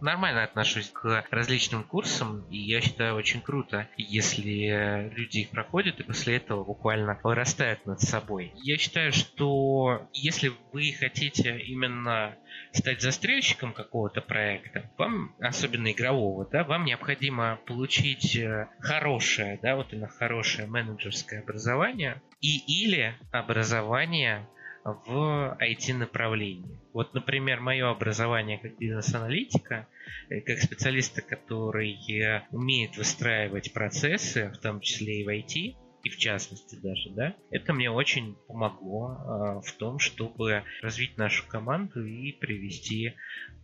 [0.00, 6.02] нормально отношусь к различным курсам, и я считаю очень круто, если люди их проходят и
[6.02, 8.52] после этого буквально вырастают над собой.
[8.56, 12.36] Я считаю, что если вы хотите именно
[12.72, 19.92] стать застрельщиком какого-то проекта, вам, особенно игрового, да, вам необходимо получить э, хорошее, да, вот
[19.92, 24.48] именно хорошее менеджерское образование и или образование
[24.84, 26.78] в IT-направлении.
[26.92, 29.88] Вот, например, мое образование как бизнес-аналитика,
[30.28, 36.10] э, как специалиста, который э, умеет выстраивать процессы, в том числе и в IT, и
[36.10, 42.04] в частности даже, да, это мне очень помогло э, в том, чтобы развить нашу команду
[42.04, 43.14] и привести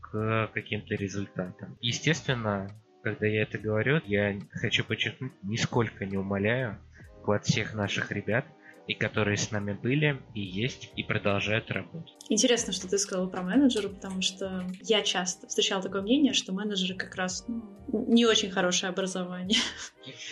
[0.01, 1.77] к каким-то результатам.
[1.83, 2.71] Естественно,
[3.03, 6.79] когда я это говорю, я хочу подчеркнуть, нисколько не умоляю
[7.21, 8.47] вклад всех наших ребят–
[8.90, 12.20] и которые с нами были, и есть, и продолжают работать.
[12.33, 16.95] Интересно, что ты сказала про менеджера, потому что я часто встречала такое мнение, что менеджеры
[16.95, 17.61] как раз ну,
[18.07, 19.59] не очень хорошее образование.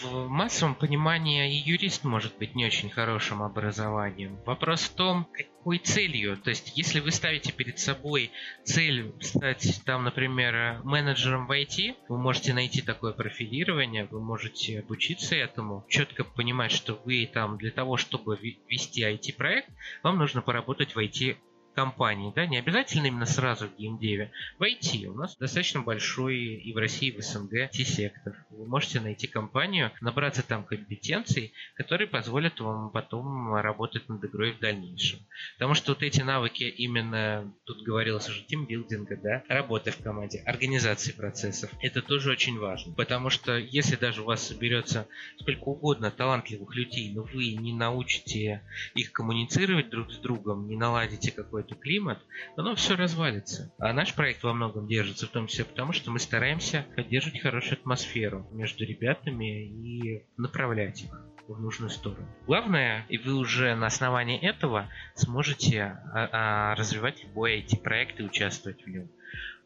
[0.04, 4.38] В массовом понимании и юрист может быть не очень хорошим образованием.
[4.46, 6.36] Вопрос в том, какой целью.
[6.36, 8.30] То есть, если вы ставите перед собой
[8.62, 15.34] цель стать, там, например, менеджером в IT, вы можете найти такое профилирование, вы можете обучиться
[15.34, 19.68] этому, четко понимать, что вы там для того, чтобы вести IT-проект,
[20.04, 21.36] вам нужно поработать в IT
[21.78, 25.06] компании, да, не обязательно именно сразу в геймдеве, войти.
[25.06, 28.34] У нас достаточно большой и в России, и в СНГ T-сектор.
[28.50, 34.58] Вы можете найти компанию, набраться там компетенций, которые позволят вам потом работать над игрой в
[34.58, 35.20] дальнейшем.
[35.54, 41.12] Потому что вот эти навыки именно, тут говорилось уже, тимбилдинга, да, работы в команде, организации
[41.12, 42.92] процессов, это тоже очень важно.
[42.94, 45.06] Потому что если даже у вас соберется
[45.40, 48.62] сколько угодно талантливых людей, но вы не научите
[48.96, 51.30] их коммуницировать друг с другом, не наладите
[51.68, 52.18] какой-то климат,
[52.56, 53.72] оно все развалится.
[53.78, 57.78] А наш проект во многом держится в том числе потому, что мы стараемся поддерживать хорошую
[57.78, 61.10] атмосферу между ребятами и направлять их
[61.46, 62.26] в нужную сторону.
[62.46, 68.84] Главное, и вы уже на основании этого сможете а, а, развивать любой IT-проект и участвовать
[68.84, 69.08] в нем,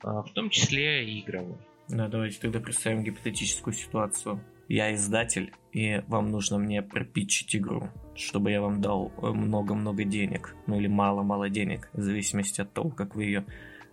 [0.03, 1.59] а, в том числе и игровой.
[1.89, 4.41] Да, давайте тогда представим гипотетическую ситуацию.
[4.69, 10.55] Я издатель, и вам нужно мне пропитчить игру, чтобы я вам дал э, много-много денег,
[10.67, 13.45] ну или мало-мало денег, в зависимости от того, как вы ее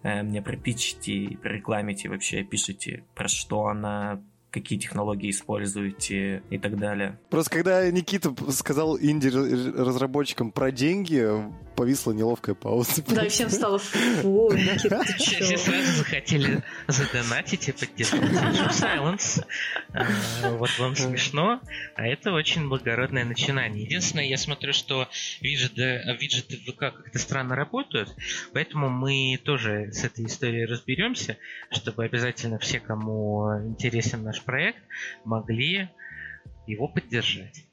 [0.03, 7.19] э, мне пропитчите, рекламите, вообще пишите, про что она, какие технологии используете и так далее.
[7.29, 11.27] Просто когда Никита сказал инди-разработчикам про деньги,
[11.79, 13.01] повисла неловкая пауза.
[13.07, 18.21] Да, и всем стало фу, Никита, ты Все сразу захотели задонатить и поддержать
[18.71, 19.45] Silence.
[19.93, 21.61] А, вот вам смешно,
[21.95, 23.85] а это очень благородное начинание.
[23.85, 25.07] Единственное, я смотрю, что
[25.39, 28.13] виджеты, виджеты в ВК как-то странно работают,
[28.51, 31.37] поэтому мы тоже с этой историей разберемся,
[31.71, 34.83] чтобы обязательно все, кому интересен наш проект,
[35.23, 35.87] могли
[36.67, 37.68] его поддержать.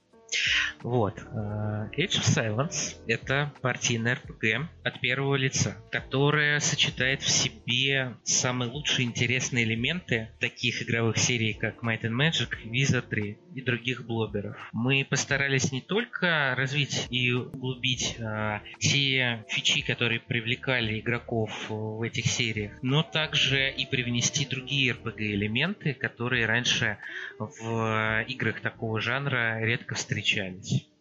[0.83, 1.19] Вот.
[1.33, 8.71] Э, Age of Silence— это партийный RPG от первого лица, которая сочетает в себе самые
[8.71, 14.57] лучшие интересные элементы таких игровых серий, как Might and Magic, Wizardry и других блоберов.
[14.73, 22.27] Мы постарались не только развить и углубить а, те фичи, которые привлекали игроков в этих
[22.27, 26.99] сериях, но также и привнести другие RPG-элементы, которые раньше
[27.39, 30.16] в играх такого жанра редко встречались.
[30.17, 30.96] Э,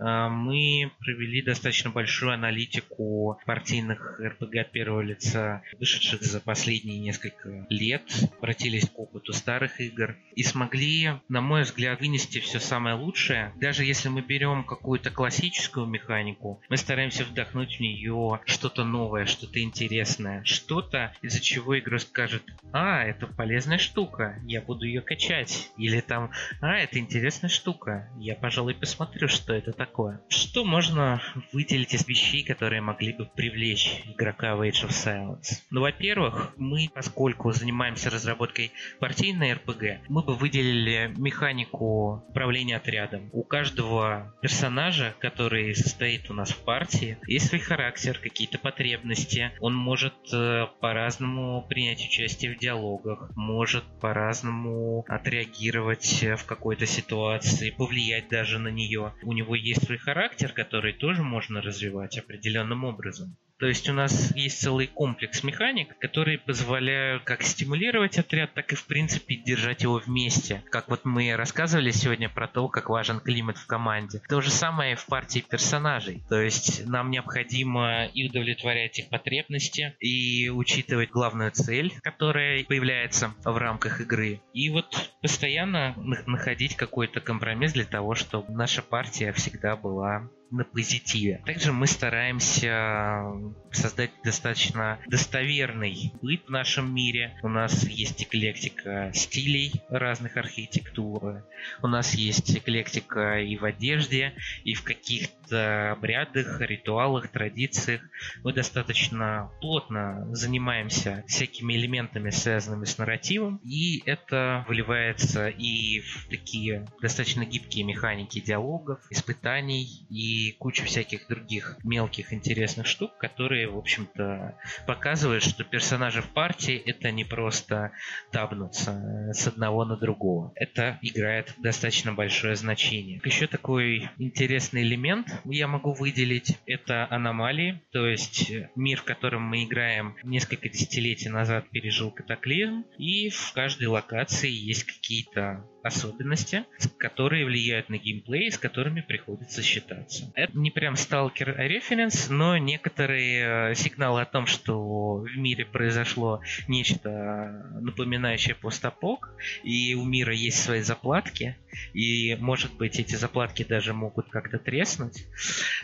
[0.00, 8.02] мы провели достаточно большую аналитику партийных РПГ от первого лица, вышедших за последние несколько лет,
[8.38, 13.52] обратились к опыту старых игр и смогли, на мой взгляд, вынести все самое лучшее.
[13.56, 19.62] Даже если мы берем какую-то классическую механику, мы стараемся вдохнуть в нее что-то новое, что-то
[19.62, 25.70] интересное, что-то, из-за чего игра скажет, а, это полезная штука, я буду ее качать.
[25.76, 30.20] Или там, а, это интересная штука, я, пожалуй, посмотрю, что это такое такое.
[30.28, 31.20] Что можно
[31.52, 35.62] выделить из вещей, которые могли бы привлечь игрока в Age of Silence?
[35.70, 43.30] Ну, во-первых, мы, поскольку занимаемся разработкой партийной РПГ, мы бы выделили механику управления отрядом.
[43.32, 49.50] У каждого персонажа, который состоит у нас в партии, есть свой характер, какие-то потребности.
[49.60, 58.28] Он может э, по-разному принять участие в диалогах, может по-разному отреагировать в какой-то ситуации, повлиять
[58.28, 59.12] даже на нее.
[59.22, 63.36] У него есть свой характер, который тоже можно развивать определенным образом.
[63.60, 68.74] То есть у нас есть целый комплекс механик, которые позволяют как стимулировать отряд, так и
[68.74, 70.64] в принципе держать его вместе.
[70.70, 74.22] Как вот мы рассказывали сегодня про то, как важен климат в команде.
[74.28, 76.22] То же самое и в партии персонажей.
[76.30, 83.56] То есть нам необходимо и удовлетворять их потребности, и учитывать главную цель, которая появляется в
[83.58, 84.40] рамках игры.
[84.54, 85.94] И вот постоянно
[86.26, 91.42] находить какой-то компромисс для того, чтобы наша партия всегда была на позитиве.
[91.46, 93.24] Также мы стараемся
[93.70, 97.38] создать достаточно достоверный быт в нашем мире.
[97.42, 101.44] У нас есть эклектика стилей разных архитектур.
[101.82, 104.34] У нас есть эклектика и в одежде,
[104.64, 108.02] и в каких-то обрядах, ритуалах, традициях.
[108.42, 116.86] Мы достаточно плотно занимаемся всякими элементами, связанными с нарративом, и это выливается и в такие
[117.00, 124.56] достаточно гибкие механики диалогов, испытаний и куча всяких других мелких интересных штук, которые, в общем-то,
[124.86, 127.92] показывают, что персонажи в партии это не просто
[128.30, 130.52] табнуться с одного на другого.
[130.54, 133.20] Это играет достаточно большое значение.
[133.24, 136.58] Еще такой интересный элемент я могу выделить.
[136.66, 143.30] Это аномалии, то есть мир, в котором мы играем несколько десятилетий назад пережил катаклизм, и
[143.30, 146.64] в каждой локации есть какие-то особенности,
[146.98, 150.30] которые влияют на геймплей, с которыми приходится считаться.
[150.34, 156.40] Это не прям сталкер референс, но некоторые э, сигналы о том, что в мире произошло
[156.68, 159.30] нечто напоминающее постапок,
[159.62, 161.56] и у мира есть свои заплатки,
[161.94, 165.24] и, может быть, эти заплатки даже могут как-то треснуть,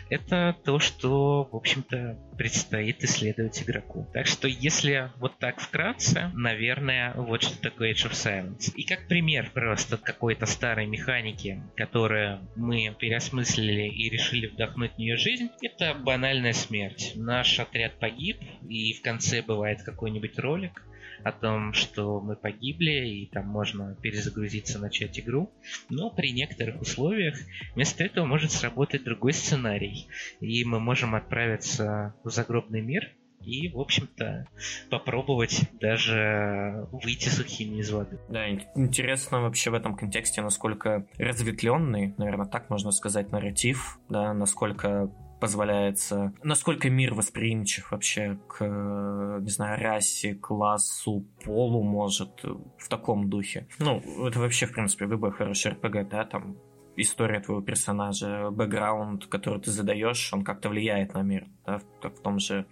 [0.09, 4.07] это то, что, в общем-то, предстоит исследовать игроку.
[4.13, 8.73] Так что, если вот так вкратце, наверное, вот что такое Age of Silence.
[8.75, 15.15] И как пример просто какой-то старой механики, которую мы переосмыслили и решили вдохнуть в нее
[15.15, 17.13] жизнь, это банальная смерть.
[17.15, 20.83] Наш отряд погиб, и в конце бывает какой-нибудь ролик,
[21.23, 25.51] о том, что мы погибли, и там можно перезагрузиться, начать игру.
[25.89, 27.37] Но при некоторых условиях
[27.75, 30.07] вместо этого может сработать другой сценарий.
[30.39, 33.11] И мы можем отправиться в загробный мир,
[33.41, 34.47] и, в общем-то,
[34.89, 38.19] попробовать даже выйти сухими из воды.
[38.29, 45.11] Да, интересно вообще в этом контексте, насколько разветвленный, наверное, так можно сказать, нарратив, да, насколько
[45.39, 53.67] позволяется, насколько мир восприимчив вообще к, не знаю, расе, классу, полу, может, в таком духе.
[53.79, 56.57] Ну, это вообще, в принципе, любой хороший РПГ, да, там
[56.95, 62.21] история твоего персонажа, бэкграунд, который ты задаешь, он как-то влияет на мир, да, как в
[62.21, 62.65] том же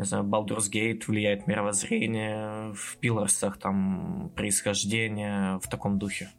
[0.00, 6.30] не знаю, Baldur's Gate влияет мировоззрение, в Пиларсах там происхождение в таком духе.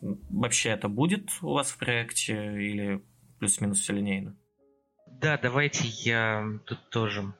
[0.00, 3.02] Вообще это будет у вас в проекте или
[3.38, 4.36] плюс-минус все линейно?
[5.06, 7.32] Да, давайте я тут тоже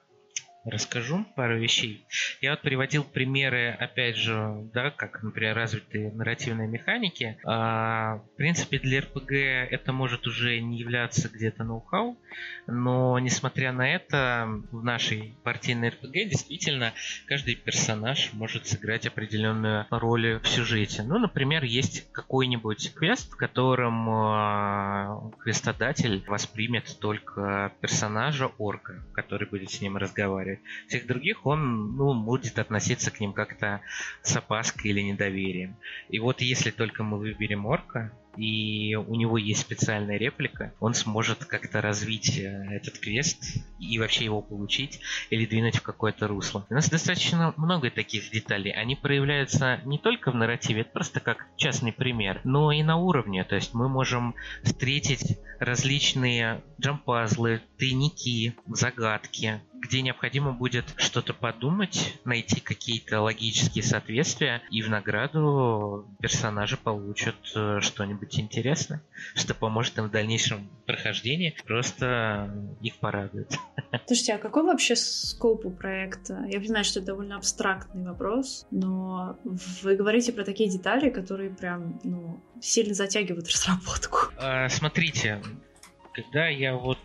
[0.67, 2.07] расскажу пару вещей.
[2.41, 7.39] Я вот приводил примеры, опять же, да, как, например, развитые нарративные механики.
[7.45, 12.19] А, в принципе, для РПГ это может уже не являться где-то ноу-хау,
[12.67, 16.93] но, несмотря на это, в нашей партийной РПГ действительно
[17.27, 21.03] каждый персонаж может сыграть определенную роль в сюжете.
[21.03, 29.71] Ну, например, есть какой-нибудь квест, в котором э, квестодатель воспримет только персонажа орка, который будет
[29.71, 30.56] с ним разговаривать.
[30.89, 33.81] Всех других он ну, будет относиться к ним как-то
[34.23, 35.77] с опаской или недоверием.
[36.09, 41.45] И вот если только мы выберем орка, и у него есть специальная реплика, он сможет
[41.45, 45.01] как-то развить э, этот квест и вообще его получить
[45.31, 46.67] или двинуть в какое-то русло.
[46.69, 48.73] У нас достаточно много таких деталей.
[48.73, 53.45] Они проявляются не только в нарративе, это просто как частный пример, но и на уровне.
[53.45, 62.61] То есть мы можем встретить различные джампазлы, тайники, загадки, где необходимо будет что-то подумать, найти
[62.61, 69.03] какие-то логические соответствия, и в награду персонажи получат э, что-нибудь интересное,
[69.35, 73.53] что поможет им в дальнейшем прохождении, просто их порадует.
[74.07, 76.45] Слушайте, а какой вообще скоп у проекта?
[76.49, 79.39] Я понимаю, что это довольно абстрактный вопрос, но
[79.83, 84.19] вы говорите про такие детали, которые прям, ну, сильно затягивают разработку.
[84.39, 85.41] А, смотрите,
[86.13, 86.99] когда я вот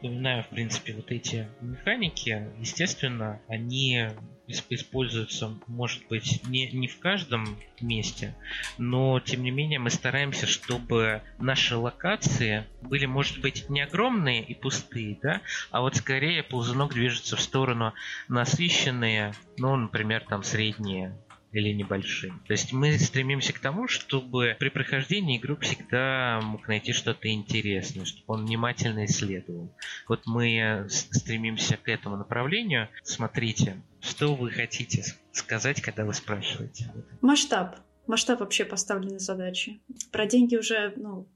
[0.00, 4.08] вспоминаю, в принципе, вот эти механики, естественно, они
[4.46, 8.34] используются, может быть, не, не в каждом месте,
[8.78, 14.54] но, тем не менее, мы стараемся, чтобы наши локации были, может быть, не огромные и
[14.54, 17.92] пустые, да, а вот скорее ползунок движется в сторону
[18.28, 21.14] насыщенные, ну, например, там, средние
[21.52, 22.40] или небольшим.
[22.46, 28.04] То есть мы стремимся к тому, чтобы при прохождении игрок всегда мог найти что-то интересное,
[28.04, 29.74] чтобы он внимательно исследовал.
[30.08, 32.88] Вот мы стремимся к этому направлению.
[33.02, 36.92] Смотрите, что вы хотите сказать, когда вы спрашиваете?
[37.20, 37.76] Масштаб.
[38.06, 39.80] Масштаб вообще поставленной задачи.
[40.10, 41.26] Про деньги уже, ну,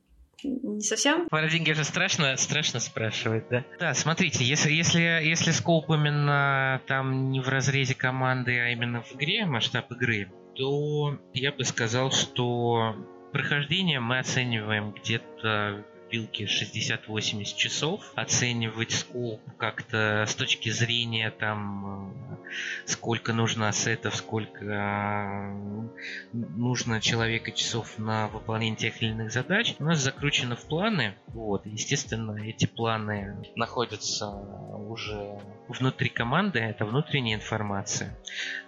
[0.43, 1.29] не совсем.
[1.29, 3.65] Про деньги же страшно, страшно спрашивать, да?
[3.79, 9.15] Да, смотрите, если, если, если скоп именно там не в разрезе команды, а именно в
[9.15, 12.95] игре, масштаб игры, то я бы сказал, что
[13.33, 15.85] прохождение мы оцениваем где-то
[16.15, 22.39] вилке 60-80 часов, оценивать скоп как-то с точки зрения там
[22.87, 25.89] сколько нужно ассетов, сколько э,
[26.33, 31.15] нужно человека часов на выполнение тех или иных задач, у нас закручено в планы.
[31.29, 38.17] Вот, естественно, эти планы находятся уже внутри команды, это внутренняя информация.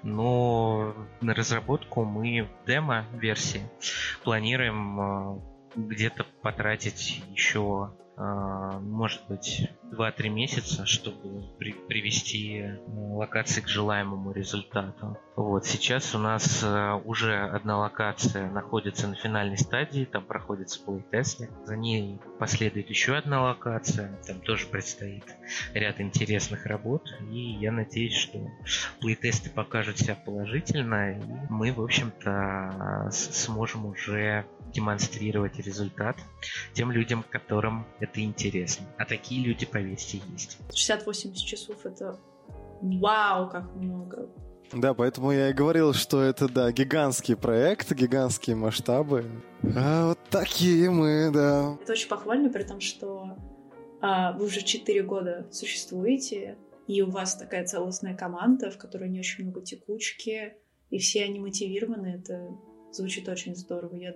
[0.03, 3.63] Но на разработку мы демо-версии
[4.25, 13.61] планируем э, где-то потратить еще а, может быть, 2-3 месяца, чтобы при привести э, локации
[13.61, 15.19] к желаемому результату.
[15.37, 21.51] Вот, сейчас у нас э, уже одна локация находится на финальной стадии, там проходятся плей-тесты.
[21.67, 25.25] За ней последует еще одна локация, там тоже предстоит
[25.75, 27.07] ряд интересных работ.
[27.31, 28.39] И я надеюсь, что
[29.03, 36.17] плей-тесты покажут себя положительно, и мы, в общем-то, сможем уже демонстрировать результат
[36.73, 38.87] тем людям, которым это интересно.
[38.99, 40.59] А такие люди, поверьте, есть.
[40.71, 42.19] 60-80 часов это
[42.83, 44.29] вау, как много.
[44.73, 49.25] Да, поэтому я и говорил, что это, да, гигантский проект, гигантские масштабы.
[49.77, 51.79] А вот такие мы, да.
[51.81, 53.37] Это очень похвально, при том, что
[54.01, 56.59] а, вы уже 4 года существуете,
[56.89, 60.55] и у вас такая целостная команда, в которой не очень много текучки,
[60.91, 62.21] и все они мотивированы.
[62.21, 62.49] Это
[62.93, 63.95] звучит очень здорово.
[63.97, 64.15] Я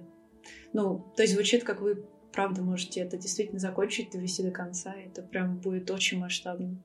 [0.72, 5.22] ну, то есть звучит, как вы правда можете это действительно закончить, довести до конца, это
[5.22, 6.82] прям будет очень масштабно.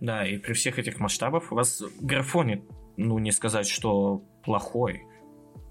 [0.00, 2.64] Да, и при всех этих масштабах у вас графоне,
[2.96, 5.02] ну, не сказать, что плохой,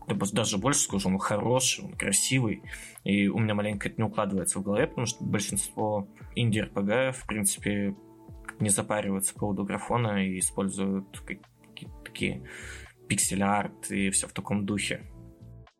[0.07, 2.61] даже больше скажу, он хороший, он красивый,
[3.03, 7.95] и у меня маленько это не укладывается в голове, потому что большинство инди-РПГ, в принципе,
[8.59, 12.43] не запариваются по поводу графона и используют какие-то такие
[13.07, 15.03] пиксель-арт и все в таком духе.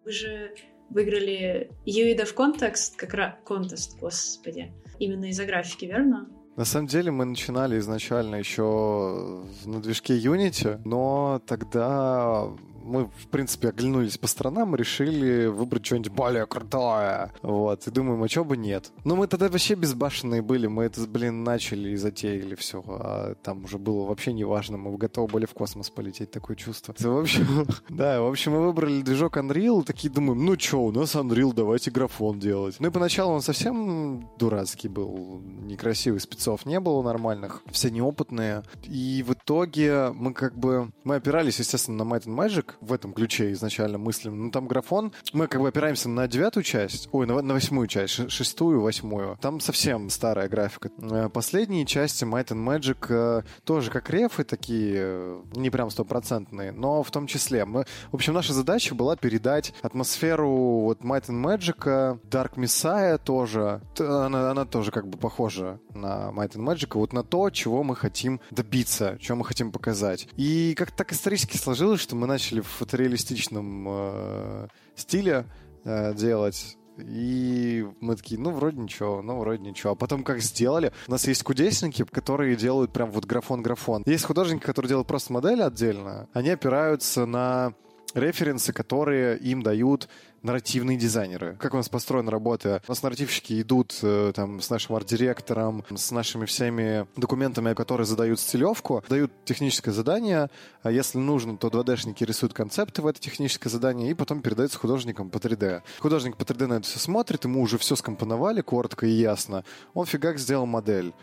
[0.03, 0.53] Вы же
[0.89, 6.29] выиграли UED в Context, как раз Contest, господи, именно из-за графики, верно?
[6.55, 12.47] На самом деле мы начинали изначально еще на движке Unity, но тогда
[12.87, 17.31] мы, в принципе, оглянулись по сторонам и решили выбрать что-нибудь более крутое.
[17.41, 18.91] Вот, и думаем, а чего бы нет.
[19.03, 23.65] Но мы тогда вообще безбашенные были, мы это, блин, начали и затеяли все, а там
[23.65, 26.95] уже было вообще не важно, мы готовы были в космос полететь, такое чувство.
[26.97, 31.15] В общем, да, в общем, мы выбрали движок Unreal, такие думаем, ну что, у нас
[31.15, 32.77] Unreal, давайте графон делать.
[32.79, 38.63] Ну и поначалу он совсем дурацкий был, некрасивый, спецов не было нормальных, все неопытные.
[38.83, 43.13] И в итоге мы как бы, мы опирались, естественно, на Might and Magic, в этом
[43.13, 44.45] ключе изначально мыслим.
[44.45, 48.31] Ну, там графон, мы как бы опираемся на девятую часть, ой, на, на восьмую часть,
[48.31, 49.37] шестую, восьмую.
[49.41, 50.89] Там совсем старая графика.
[50.99, 56.71] Э, последние части Might and Magic э, тоже как рефы такие, э, не прям стопроцентные,
[56.71, 57.65] но в том числе.
[57.65, 63.81] Мы, в общем, наша задача была передать атмосферу вот Might and Magic, Dark Messiah тоже,
[63.99, 67.95] она, она тоже как бы похожа на Might and Magic, вот на то, чего мы
[67.95, 70.27] хотим добиться, чего мы хотим показать.
[70.37, 75.45] И как так исторически сложилось, что мы начали в фотореалистичном э, стиле
[75.83, 76.77] э, делать.
[76.97, 79.93] И мы такие, ну, вроде ничего, ну, вроде ничего.
[79.93, 80.91] А потом как сделали?
[81.07, 84.03] У нас есть кудесники, которые делают прям вот графон-графон.
[84.05, 86.27] Есть художники, которые делают просто модели отдельно.
[86.33, 87.73] Они опираются на
[88.13, 90.09] референсы, которые им дают
[90.43, 91.55] нарративные дизайнеры.
[91.59, 92.81] Как у нас построена работа?
[92.87, 98.39] У нас нарративщики идут э, там с нашим арт-директором, с нашими всеми документами, которые задают
[98.39, 100.49] стилевку, дают техническое задание,
[100.83, 105.29] а если нужно, то 2D-шники рисуют концепты в это техническое задание и потом передается художникам
[105.29, 105.81] по 3D.
[105.99, 109.63] Художник по 3D на это все смотрит, ему уже все скомпоновали коротко и ясно.
[109.93, 111.13] Он фигак сделал модель.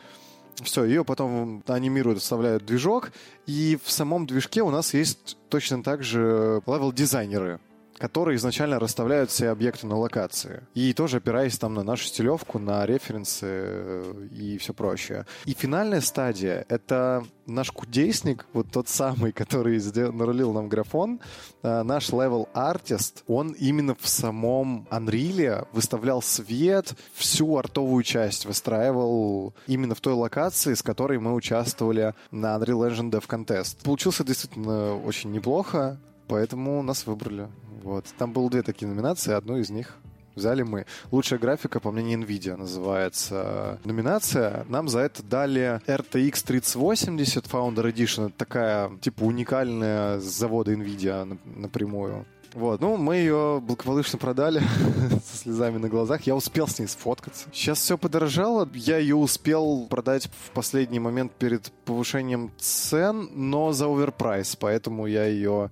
[0.62, 3.10] Все, ее потом анимируют, вставляют движок,
[3.46, 7.58] и в самом движке у нас есть точно так же левел-дизайнеры
[7.98, 10.62] которые изначально расставляют все объекты на локации.
[10.74, 15.26] И тоже опираясь там на нашу стилевку, на референсы э, и все прочее.
[15.44, 21.20] И финальная стадия— это наш кудесник, вот тот самый, который сделал, нарулил нам графон,
[21.62, 29.54] э, наш level артист, он именно в самом Unreal выставлял свет, всю артовую часть выстраивал
[29.66, 33.82] именно в той локации, с которой мы участвовали на Unreal Engine Dev Contest.
[33.84, 37.48] Получился действительно очень неплохо, поэтому нас выбрали.
[37.84, 38.06] Вот.
[38.18, 39.98] Там было две такие номинации, одну из них
[40.34, 40.86] взяли мы.
[41.12, 44.64] Лучшая графика, по мнению NVIDIA, называется номинация.
[44.68, 48.28] Нам за это дали RTX 3080 Founder Edition.
[48.28, 52.26] Это такая, типа, уникальная с завода NVIDIA напрямую.
[52.54, 54.62] Вот, ну, мы ее благополучно продали
[55.24, 56.22] со слезами на глазах.
[56.22, 57.48] Я успел с ней сфоткаться.
[57.52, 58.68] Сейчас все подорожало.
[58.74, 65.26] Я ее успел продать в последний момент перед повышением цен, но за оверпрайс, поэтому я
[65.26, 65.70] ее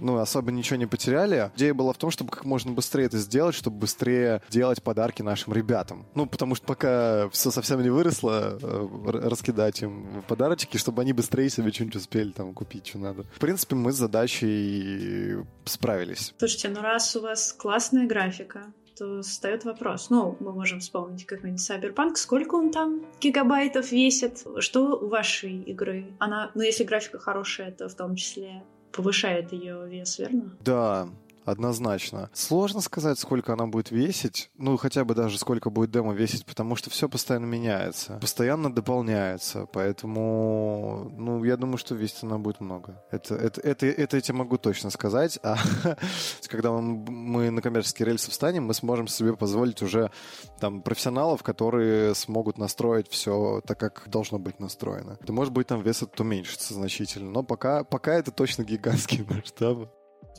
[0.00, 1.50] ну, особо ничего не потеряли.
[1.56, 5.52] Идея была в том, чтобы как можно быстрее это сделать, чтобы быстрее делать подарки нашим
[5.52, 6.06] ребятам.
[6.14, 8.88] Ну, потому что пока все совсем не выросло, э,
[9.28, 13.24] раскидать им подарочки, чтобы они быстрее себе что-нибудь успели там купить, что надо.
[13.34, 16.34] В принципе, мы с задачей справились.
[16.38, 20.10] Слушайте, ну раз у вас классная графика, то встает вопрос.
[20.10, 22.16] Ну, мы можем вспомнить какой-нибудь Cyberpunk.
[22.16, 24.44] Сколько он там гигабайтов весит?
[24.58, 26.12] Что у вашей игры?
[26.18, 28.62] Она, ну, если графика хорошая, то в том числе
[28.92, 30.56] повышает ее вес, верно?
[30.60, 31.08] Да,
[31.44, 32.30] однозначно.
[32.32, 36.76] Сложно сказать, сколько она будет весить, ну, хотя бы даже сколько будет демо весить, потому
[36.76, 43.02] что все постоянно меняется, постоянно дополняется, поэтому, ну, я думаю, что весить она будет много.
[43.10, 45.56] Это, это, это, это я тебе могу точно сказать, а
[46.48, 50.10] когда мы на коммерческие рельсы встанем, мы сможем себе позволить уже
[50.58, 55.18] там профессионалов, которые смогут настроить все так, как должно быть настроено.
[55.20, 59.90] Это может быть там вес этот уменьшится значительно, но пока, пока это точно гигантские масштабы.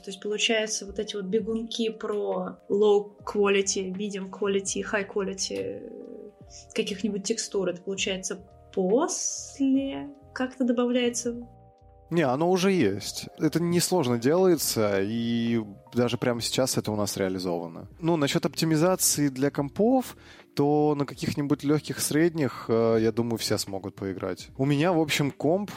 [0.03, 5.81] То есть, получается, вот эти вот бегунки про low quality, medium quality, high quality
[6.73, 8.43] каких-нибудь текстур, это получается
[8.73, 11.47] после как-то добавляется
[12.11, 13.29] не, оно уже есть.
[13.39, 17.87] Это несложно делается, и даже прямо сейчас это у нас реализовано.
[17.99, 20.17] Ну, насчет оптимизации для компов,
[20.53, 24.49] то на каких-нибудь легких средних, э, я думаю, все смогут поиграть.
[24.57, 25.71] У меня, в общем, комп,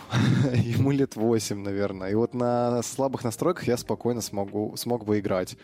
[0.55, 2.11] ему лет 8, наверное.
[2.11, 5.57] И вот на слабых настройках я спокойно смогу, смог бы играть.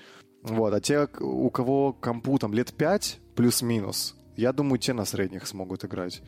[0.44, 5.48] Вот, а те, у кого компу там лет 5 плюс-минус, я думаю, те на средних
[5.48, 6.22] смогут играть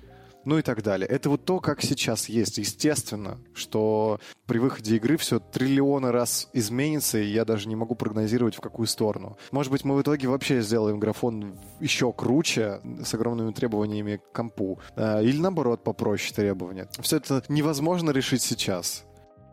[0.44, 1.08] ну и так далее.
[1.08, 2.58] Это вот то, как сейчас есть.
[2.58, 8.54] Естественно, что при выходе игры все триллионы раз изменится, и я даже не могу прогнозировать,
[8.54, 9.36] в какую сторону.
[9.50, 14.80] Может быть, мы в итоге вообще сделаем графон еще круче, с огромными требованиями к компу.
[14.96, 16.88] А, или наоборот, попроще требования.
[17.00, 19.04] Все это невозможно решить сейчас.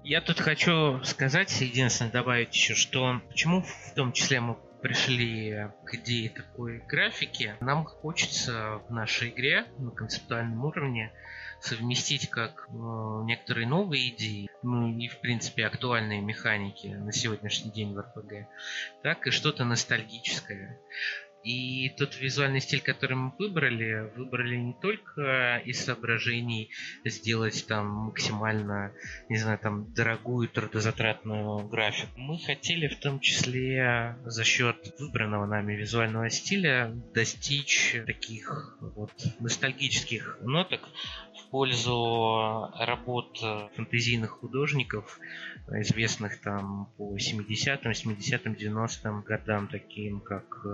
[0.03, 5.95] Я тут хочу сказать, единственное, добавить еще, что почему в том числе мы пришли к
[5.95, 11.11] идее такой графики, нам хочется в нашей игре на концептуальном уровне
[11.61, 12.71] совместить как э,
[13.25, 18.47] некоторые новые идеи, ну и в принципе актуальные механики на сегодняшний день в РПГ,
[19.03, 20.79] так и что-то ностальгическое.
[21.43, 26.69] И тот визуальный стиль, который мы выбрали, выбрали не только из соображений
[27.05, 28.91] сделать там максимально,
[29.29, 32.11] не знаю, там дорогую трудозатратную графику.
[32.17, 40.39] Мы хотели в том числе за счет выбранного нами визуального стиля достичь таких вот ностальгических
[40.41, 40.81] ноток
[41.39, 43.39] в пользу работ
[43.75, 45.19] фэнтезийных художников,
[45.71, 50.65] известных там по 70-м, 70-м, 90-м годам, таким как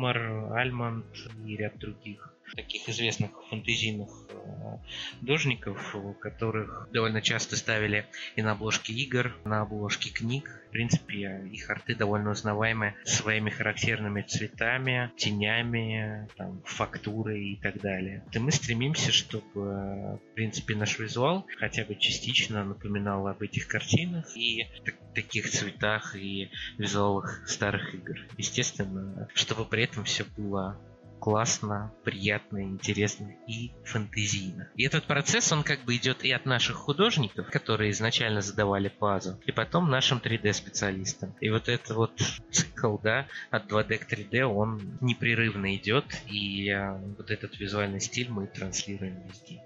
[0.00, 0.16] Элмар,
[0.56, 1.04] Альмонд
[1.44, 4.78] и ряд других таких известных фэнтезийных э,
[5.20, 10.62] художников, которых довольно часто ставили и на обложке игр, на обложке книг.
[10.68, 18.24] В принципе, их арты довольно узнаваемы своими характерными цветами, тенями, там, фактурой и так далее.
[18.32, 24.36] И мы стремимся, чтобы, в принципе, наш визуал хотя бы частично напоминал об этих картинах
[24.36, 24.68] и
[25.14, 28.16] таких цветах и визуалах старых игр.
[28.38, 30.80] Естественно, чтобы при этом все было
[31.20, 34.68] классно, приятно, интересно и фэнтезийно.
[34.74, 39.38] И этот процесс, он как бы идет и от наших художников, которые изначально задавали пазу,
[39.46, 41.34] и потом нашим 3D-специалистам.
[41.40, 42.12] И вот этот вот
[42.50, 48.30] цикл, да, от 2D к 3D, он непрерывно идет, и а, вот этот визуальный стиль
[48.30, 49.62] мы транслируем везде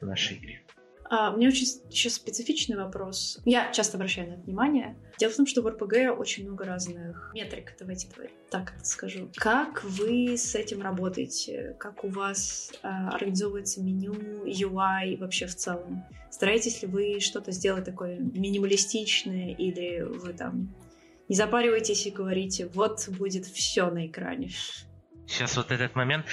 [0.00, 0.62] в нашей игре.
[1.10, 3.38] А, у меня очень еще специфичный вопрос.
[3.44, 4.96] Я часто обращаю на это внимание.
[5.18, 8.08] Дело в том, что в РПГ очень много разных метрик, давайте
[8.50, 9.30] так это скажу.
[9.36, 11.76] Как вы с этим работаете?
[11.78, 16.04] Как у вас а, организовывается меню, UI вообще в целом?
[16.30, 20.74] Стараетесь ли вы что-то сделать такое минималистичное или вы там
[21.28, 24.50] не запариваетесь и говорите, вот будет все на экране?
[25.26, 26.26] Сейчас вот этот момент,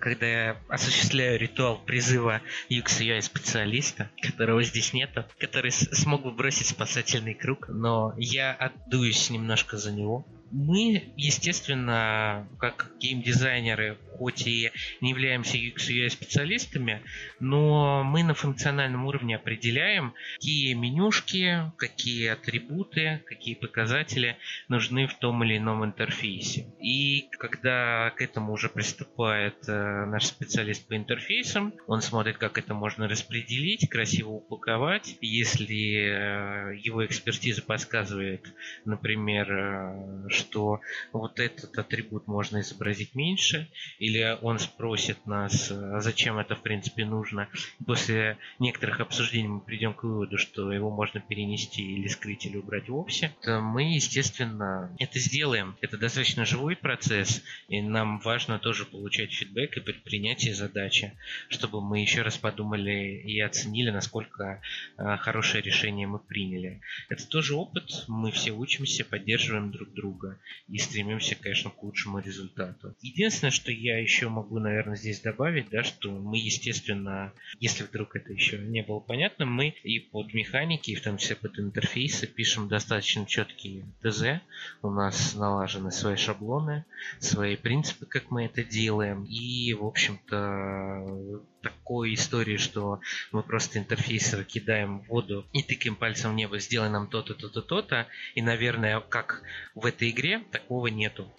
[0.00, 6.68] когда я осуществляю ритуал призыва UX UI специалиста, которого здесь нету, который смог бы бросить
[6.68, 10.26] спасательный круг, но я отдуюсь немножко за него.
[10.50, 14.70] Мы, естественно, как геймдизайнеры, хоть и
[15.00, 17.02] не являемся UX UI специалистами,
[17.38, 24.36] но мы на функциональном уровне определяем, какие менюшки, какие атрибуты, какие показатели
[24.68, 26.66] нужны в том или ином интерфейсе.
[26.80, 32.74] И когда к этому уже приступает э, наш специалист по интерфейсам, он смотрит, как это
[32.74, 35.16] можно распределить, красиво упаковать.
[35.20, 38.52] Если э, его экспертиза подсказывает,
[38.84, 40.80] например, э, что
[41.12, 43.68] вот этот атрибут можно изобразить меньше,
[43.98, 47.48] или он спросит нас, а зачем это в принципе нужно.
[47.86, 52.88] После некоторых обсуждений мы придем к выводу, что его можно перенести или скрыть, или убрать
[52.88, 55.76] вовсе, то мы, естественно, это сделаем.
[55.80, 61.12] Это достаточно живой процесс, и нам важно тоже получать фидбэк и при принятии задачи,
[61.48, 64.60] чтобы мы еще раз подумали и оценили, насколько
[64.96, 66.80] э, хорошее решение мы приняли.
[67.08, 70.29] Это тоже опыт, мы все учимся, поддерживаем друг друга
[70.68, 72.94] и стремимся, конечно, к лучшему результату.
[73.00, 78.32] Единственное, что я еще могу, наверное, здесь добавить, да, что мы, естественно, если вдруг это
[78.32, 82.68] еще не было понятно, мы и под механики, и в том числе под интерфейсы пишем
[82.68, 84.40] достаточно четкие ТЗ.
[84.82, 86.84] У нас налажены свои шаблоны,
[87.18, 89.24] свои принципы, как мы это делаем.
[89.24, 93.00] И, в общем-то, такой истории, что
[93.32, 97.62] мы просто интерфейсер кидаем в воду и тыкаем пальцем в небо, сделай нам то-то, то-то,
[97.62, 98.06] то-то.
[98.34, 99.42] И, наверное, как
[99.74, 101.32] в этой игре, такого нету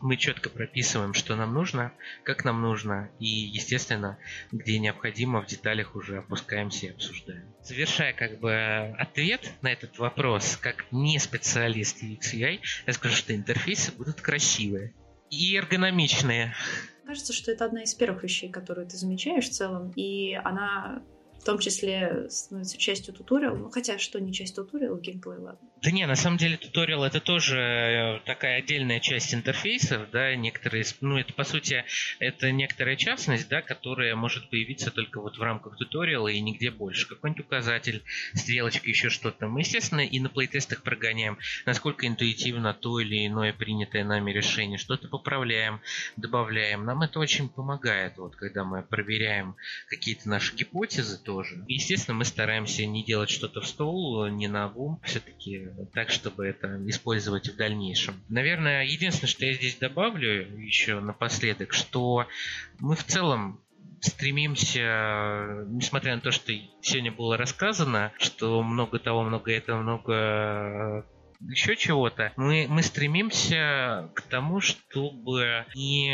[0.00, 1.92] мы четко прописываем, что нам нужно,
[2.22, 4.18] как нам нужно, и, естественно,
[4.52, 7.44] где необходимо, в деталях уже опускаемся и обсуждаем.
[7.62, 13.92] Завершая как бы ответ на этот вопрос, как не специалист UX я скажу, что интерфейсы
[13.92, 14.94] будут красивые
[15.30, 16.54] и эргономичные.
[17.08, 21.02] Кажется, что это одна из первых вещей, которые ты замечаешь в целом, и она
[21.48, 25.66] том числе становится частью туториала, ну хотя что не часть туториала, геймплей, ладно.
[25.80, 30.84] Да не, на самом деле туториал это тоже э, такая отдельная часть интерфейсов, да, некоторые,
[31.00, 31.86] ну это по сути,
[32.18, 37.08] это некоторая частность, да, которая может появиться только вот в рамках туториала и нигде больше.
[37.08, 38.02] Какой-нибудь указатель,
[38.34, 39.46] стрелочка, еще что-то.
[39.46, 45.08] Мы, естественно, и на плейтестах прогоняем, насколько интуитивно то или иное принятое нами решение, что-то
[45.08, 45.80] поправляем,
[46.18, 46.84] добавляем.
[46.84, 49.56] Нам это очень помогает, вот, когда мы проверяем
[49.88, 51.64] какие-то наши гипотезы тоже.
[51.68, 56.80] естественно, мы стараемся не делать что-то в стол, не на ум, все-таки так, чтобы это
[56.88, 58.14] использовать в дальнейшем.
[58.28, 62.26] Наверное, единственное, что я здесь добавлю еще напоследок, что
[62.80, 63.60] мы в целом
[64.00, 71.06] стремимся, несмотря на то, что сегодня было рассказано, что много того, много этого, много
[71.40, 76.12] еще чего-то, мы, мы стремимся к тому, чтобы не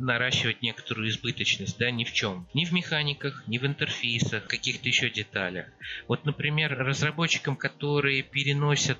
[0.00, 2.48] наращивать некоторую избыточность, да, ни в чем.
[2.52, 5.66] Ни в механиках, ни в интерфейсах, каких-то еще деталях.
[6.08, 8.98] Вот, например, разработчикам, которые переносят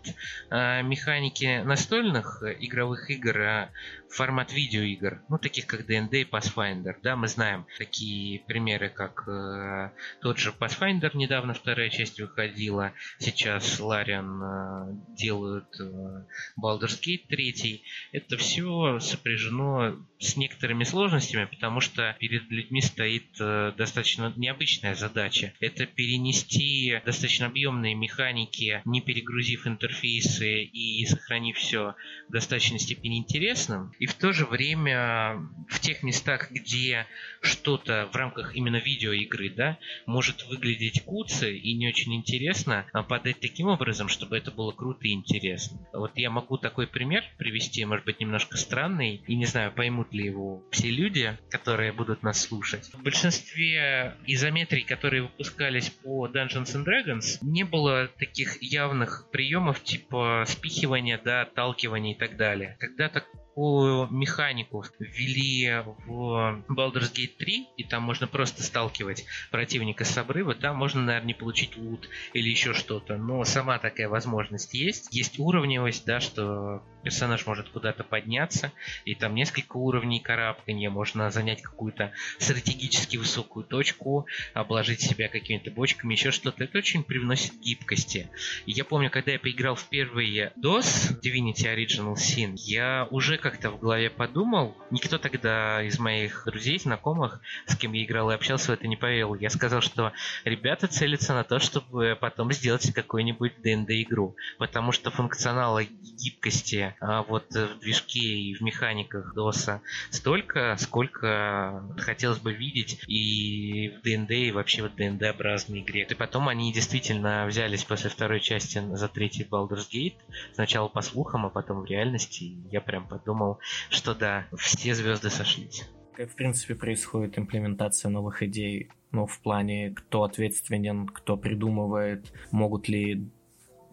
[0.51, 3.71] э, механики настольных игровых игр э,
[4.11, 9.91] формат видеоигр, ну, таких как D&D и Pathfinder, да, мы знаем такие примеры, как э,
[10.21, 15.17] тот же Pathfinder, недавно вторая часть выходила, сейчас Лариан э,
[15.57, 16.25] делают э,
[16.61, 17.83] Baldur's Gate 3,
[18.13, 25.53] это все сопряжено с некоторыми сложностями, потому что перед людьми стоит э, достаточно необычная задача.
[25.61, 31.95] Это перенести достаточно объемные механики, не перегрузив интерфейсы и сохранив все
[32.29, 37.07] в достаточной степени интересным, и в то же время в тех местах, где
[37.41, 43.41] что-то в рамках именно видеоигры, да, может выглядеть куце и не очень интересно, а подать
[43.41, 45.46] таким образом, чтобы это было круто и интересно.
[45.93, 50.25] Вот я могу такой пример привести, может быть, немножко странный, и не знаю, поймут ли
[50.25, 52.91] его все люди, которые будут нас слушать.
[52.93, 60.45] В большинстве изометрий, которые выпускались по Dungeons and Dragons, не было таких явных приемов типа
[60.47, 62.77] спихивания, да, отталкивания и так далее.
[62.81, 63.27] Когда так
[63.57, 70.55] такую механику ввели в Baldur's Gate 3, и там можно просто сталкивать противника с обрыва,
[70.55, 75.09] там можно, наверное, не получить лут или еще что-то, но сама такая возможность есть.
[75.11, 78.73] Есть уровневость, да, что персонаж может куда-то подняться,
[79.05, 86.15] и там несколько уровней карабкания, можно занять какую-то стратегически высокую точку, обложить себя какими-то бочками,
[86.15, 86.65] еще что-то.
[86.65, 88.29] Это очень привносит гибкости.
[88.67, 93.71] И я помню, когда я поиграл в первый DOS, Divinity Original Sin, я уже как-то
[93.71, 98.73] в голове подумал, никто тогда из моих друзей, знакомых, с кем я играл и общался,
[98.73, 99.37] в это не поверил.
[99.37, 100.13] Я сказал, что
[100.45, 107.53] ребята целятся на то, чтобы потом сделать какую-нибудь D&D игру, потому что функционала гибкости вот
[107.53, 109.81] в движке и в механиках DOS
[110.11, 116.07] столько, сколько хотелось бы видеть и в D&D, и вообще в D&D-образной игре.
[116.09, 120.17] И потом они действительно взялись после второй части за третий Baldur's Gate,
[120.55, 122.45] сначала по слухам, а потом в реальности.
[122.45, 123.59] И я прям подумал,
[123.91, 125.89] что да, все звезды сошлись.
[126.15, 132.89] Как, в принципе, происходит имплементация новых идей ну, в плане, кто ответственен, кто придумывает, могут
[132.89, 133.29] ли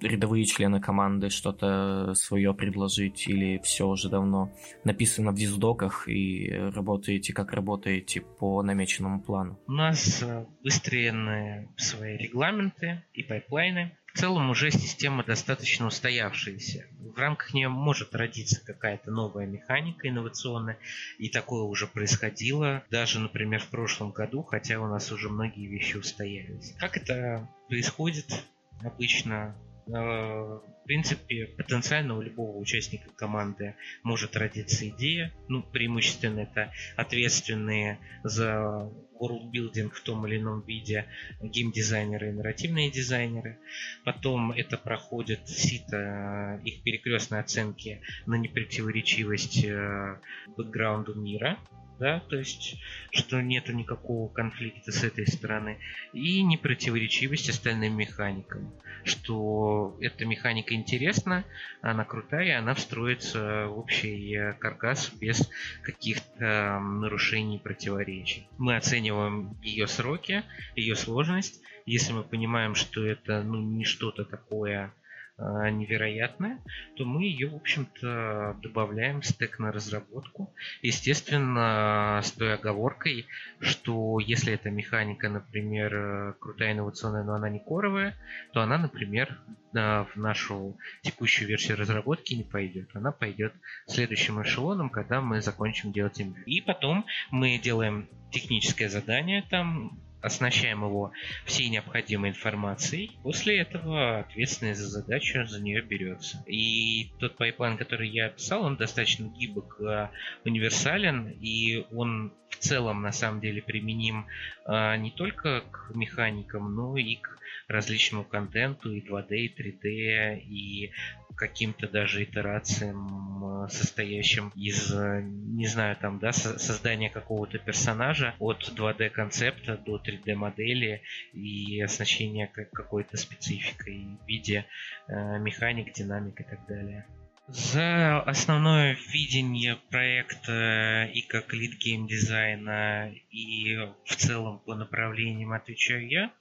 [0.03, 4.51] рядовые члены команды что-то свое предложить, или все уже давно
[4.83, 9.59] написано в диздоках и работаете как работаете по намеченному плану?
[9.67, 13.97] У нас э, выстроены свои регламенты и пайплайны.
[14.13, 16.85] В целом уже система достаточно устоявшаяся.
[16.99, 20.77] В рамках нее может родиться какая-то новая механика инновационная,
[21.17, 25.97] и такое уже происходило, даже, например, в прошлом году, хотя у нас уже многие вещи
[25.97, 26.75] устоялись.
[26.77, 28.43] Как это происходит
[28.83, 29.55] обычно
[29.85, 35.33] в принципе, потенциально у любого участника команды может родиться идея.
[35.47, 38.91] Ну, преимущественно это ответственные за
[39.23, 41.05] worldbuilding в том или ином виде
[41.41, 43.57] геймдизайнеры и нарративные дизайнеры.
[44.03, 50.17] Потом это проходит сито их перекрестной оценки на непротиворечивость э,
[50.57, 51.57] бэкграунду мира
[51.99, 52.75] да, то есть,
[53.11, 55.77] что нету никакого конфликта с этой стороны,
[56.11, 61.45] и непротиворечивость остальным механикам, что эта механика интересна,
[61.81, 65.49] она крутая, она встроится в общий э, каркас без
[65.81, 68.47] каких-то нарушений, противоречий.
[68.57, 69.12] Мы оцениваем
[69.61, 70.43] ее сроки,
[70.75, 74.93] ее сложность, если мы понимаем, что это ну, не что-то такое
[75.37, 76.59] невероятная,
[76.95, 80.53] то мы ее, в общем-то, добавляем в стек на разработку.
[80.81, 83.25] Естественно, с той оговоркой,
[83.59, 88.15] что если эта механика, например, э, крутая инновационная, но она не коровая,
[88.53, 89.39] то она, например,
[89.73, 92.89] в нашу текущую версию разработки не пойдет.
[92.93, 93.53] Она пойдет
[93.87, 96.35] следующим эшелоном, когда мы закончим делать им.
[96.45, 101.11] И потом мы делаем техническое задание там, оснащаем его
[101.45, 103.11] всей необходимой информацией.
[103.21, 106.43] После этого ответственность за задачу за нее берется.
[106.47, 110.07] И тот пайплайн, который я описал, он достаточно гибок, э,
[110.45, 114.25] универсален, и он в целом на самом деле применим
[114.65, 117.37] э, не только к механикам, но и к
[117.67, 120.91] различному контенту, и 2D, и 3D, и
[121.35, 128.71] каким-то даже итерациям, э, состоящим из, э, не знаю, там, да, создания какого-то персонажа от
[128.75, 131.01] 2D концепта до 3D модели
[131.33, 134.65] и оснащения какой-то спецификой в виде
[135.07, 137.05] э, механик, динамик и так далее.
[137.47, 146.07] За основное видение проекта и как lead game дизайна и в целом по направлениям отвечаю
[146.07, 146.31] я.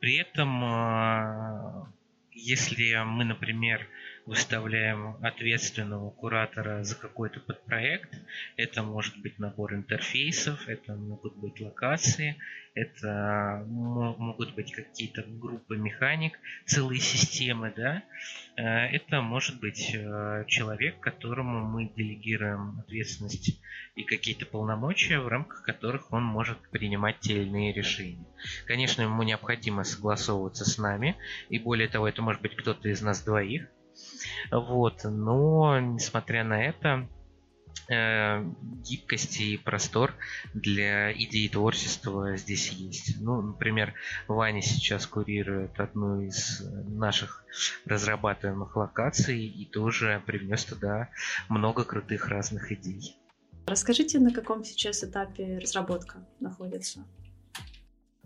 [0.00, 1.84] При этом, э,
[2.32, 3.86] если мы, например,
[4.26, 8.14] выставляем ответственного куратора за какой-то подпроект.
[8.56, 12.36] Это может быть набор интерфейсов, это могут быть локации,
[12.74, 18.04] это могут быть какие-то группы механик, целые системы, да.
[18.56, 23.60] Э, это может быть э, человек, которому мы делегируем ответственность
[23.96, 28.26] и какие-то полномочия, в рамках которых он может принимать те или иные решения.
[28.66, 31.16] Конечно, ему необходимо согласовываться с нами,
[31.48, 33.68] и более того, это может быть кто-то из нас двоих,
[34.50, 37.08] вот, но несмотря на это,
[37.88, 38.44] э,
[38.84, 40.14] гибкость и простор
[40.54, 43.20] для идеи творчества здесь есть.
[43.20, 43.94] Ну, например,
[44.28, 47.44] Ваня сейчас курирует одну из наших
[47.84, 51.08] разрабатываемых локаций и тоже привнес туда
[51.48, 53.16] много крутых разных идей.
[53.66, 57.04] Расскажите, на каком сейчас этапе разработка находится?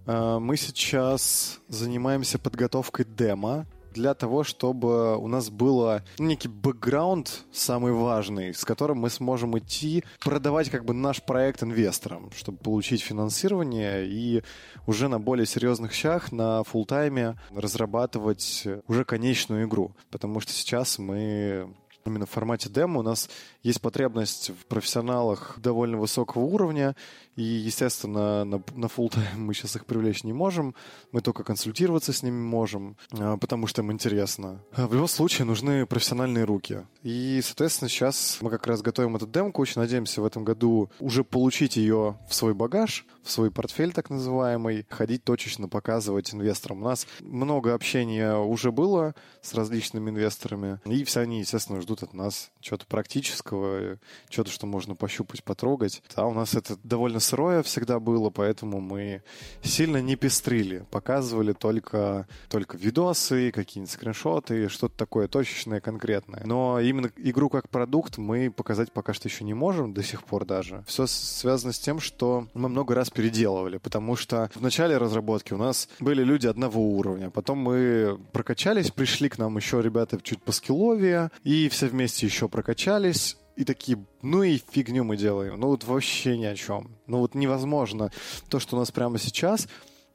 [0.06, 7.92] Э, мы сейчас занимаемся подготовкой демо для того, чтобы у нас было некий бэкграунд самый
[7.92, 14.06] важный, с которым мы сможем идти продавать как бы наш проект инвесторам, чтобы получить финансирование
[14.06, 14.42] и
[14.86, 19.94] уже на более серьезных щах, на фултайме разрабатывать уже конечную игру.
[20.10, 21.72] Потому что сейчас мы
[22.06, 23.30] именно в формате демо у нас
[23.62, 26.94] есть потребность в профессионалах довольно высокого уровня,
[27.36, 30.74] и, естественно, на, на full time мы сейчас их привлечь не можем,
[31.12, 34.60] мы только консультироваться с ними можем, а, потому что им интересно.
[34.76, 36.86] В любом случае нужны профессиональные руки.
[37.02, 41.24] И, соответственно, сейчас мы как раз готовим эту демку, очень надеемся в этом году уже
[41.24, 46.82] получить ее в свой багаж, в свой портфель так называемый, ходить точечно показывать инвесторам.
[46.82, 52.14] У нас много общения уже было с различными инвесторами, и все они, естественно, ждут от
[52.14, 53.98] нас чего-то практического,
[54.28, 56.02] чего-то, что можно пощупать, потрогать.
[56.14, 59.22] А у нас это довольно сырое всегда было, поэтому мы
[59.62, 60.86] сильно не пестрили.
[60.90, 66.42] Показывали только, только видосы, какие-нибудь скриншоты, что-то такое точечное, конкретное.
[66.46, 70.46] Но именно игру как продукт мы показать пока что еще не можем, до сих пор
[70.46, 70.84] даже.
[70.86, 75.58] Все связано с тем, что мы много раз переделывали, потому что в начале разработки у
[75.58, 80.52] нас были люди одного уровня, потом мы прокачались, пришли к нам еще ребята чуть по
[80.52, 85.58] скилловее, и все вместе еще прокачались, и такие, ну и фигню мы делаем.
[85.58, 86.96] Ну вот вообще ни о чем.
[87.08, 88.12] Ну вот невозможно
[88.48, 89.66] то, что у нас прямо сейчас,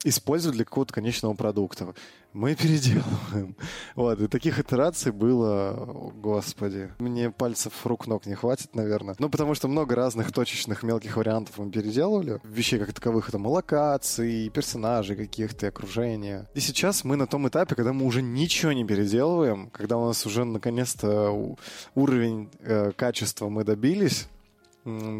[0.03, 1.93] использовать для какого-то конечного продукта
[2.31, 3.55] мы переделываем.
[3.95, 9.15] Вот, и таких итераций было, о, господи, мне пальцев рук ног не хватит, наверное.
[9.19, 12.39] Ну, потому что много разных точечных мелких вариантов мы переделывали.
[12.43, 16.47] Вещей как таковых, там, локаций, персонажей каких-то, окружения.
[16.53, 20.25] И сейчас мы на том этапе, когда мы уже ничего не переделываем, когда у нас
[20.25, 21.55] уже наконец-то
[21.95, 24.27] уровень э, качества мы добились,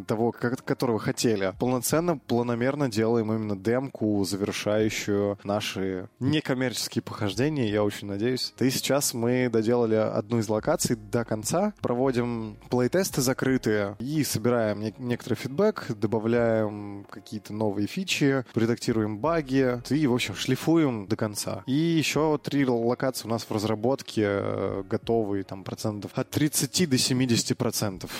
[0.07, 1.53] того, как, которого хотели.
[1.59, 8.53] Полноценно, планомерно делаем именно демку, завершающую наши некоммерческие похождения, я очень надеюсь.
[8.57, 14.79] Да и сейчас мы доделали одну из локаций до конца, проводим плейтесты закрытые и собираем
[14.79, 21.63] не- некоторый фидбэк, добавляем какие-то новые фичи, редактируем баги и, в общем, шлифуем до конца.
[21.65, 26.97] И еще три локации у нас в разработке э, готовые, там, процентов от 30 до
[26.97, 28.11] 70 процентов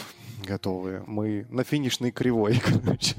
[0.50, 1.04] готовые.
[1.08, 3.16] Мы на финишной кривой, короче.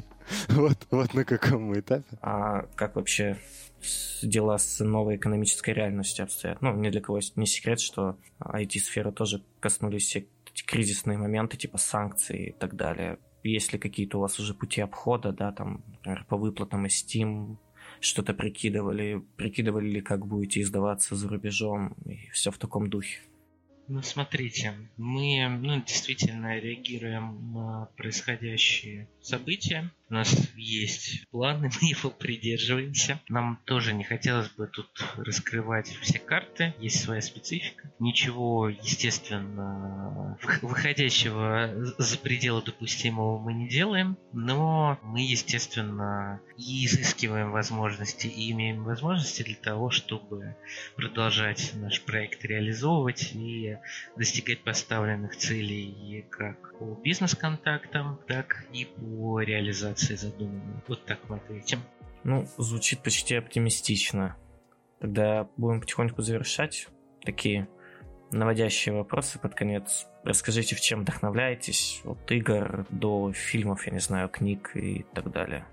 [0.49, 2.19] Вот, вот на каком мы этапе.
[2.21, 3.39] А как вообще
[4.23, 6.61] дела с новой экономической реальностью обстоят?
[6.61, 10.27] Ну, ни для кого не секрет, что IT-сферы тоже коснулись все
[10.67, 13.19] кризисные моменты, типа санкций и так далее.
[13.43, 17.57] Есть ли какие-то у вас уже пути обхода, да, там, например, по выплатам из Steam,
[18.01, 23.21] что-то прикидывали, прикидывали ли, как будете издаваться за рубежом, и все в таком духе?
[23.93, 29.91] Ну, смотрите, мы ну, действительно реагируем на происходящие события.
[30.11, 33.21] У нас есть планы, мы его придерживаемся.
[33.29, 37.93] Нам тоже не хотелось бы тут раскрывать все карты, есть своя специфика.
[38.01, 48.27] Ничего, естественно, выходящего за пределы допустимого мы не делаем, но мы, естественно, и изыскиваем возможности,
[48.27, 50.57] и имеем возможности для того, чтобы
[50.97, 53.77] продолжать наш проект реализовывать и
[54.17, 60.83] достигать поставленных целей как по бизнес-контактам, так и по реализации задуманного.
[60.89, 61.81] Вот так мы ответим.
[62.25, 64.37] Ну, звучит почти оптимистично.
[64.99, 66.89] Тогда будем потихоньку завершать.
[67.23, 67.69] Такие
[68.31, 70.07] наводящие вопросы под конец.
[70.25, 75.65] Расскажите, в чем вдохновляетесь от игр до фильмов, я не знаю, книг и так далее.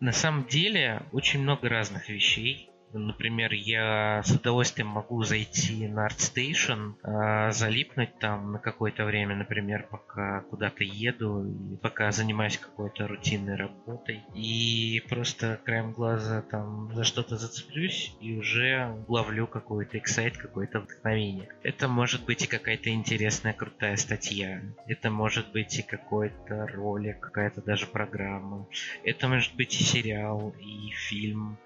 [0.00, 2.70] На самом деле очень много разных вещей.
[2.98, 9.86] Например, я с удовольствием могу зайти на ArtStation, э, залипнуть там на какое-то время, например,
[9.90, 17.36] пока куда-то еду, пока занимаюсь какой-то рутинной работой, и просто краем глаза там за что-то
[17.36, 21.48] зацеплюсь и уже ловлю какой-то эксайт, какое-то вдохновение.
[21.64, 27.60] Это может быть и какая-то интересная, крутая статья, это может быть и какой-то ролик, какая-то
[27.60, 28.66] даже программа,
[29.02, 31.58] это может быть и сериал, и фильм.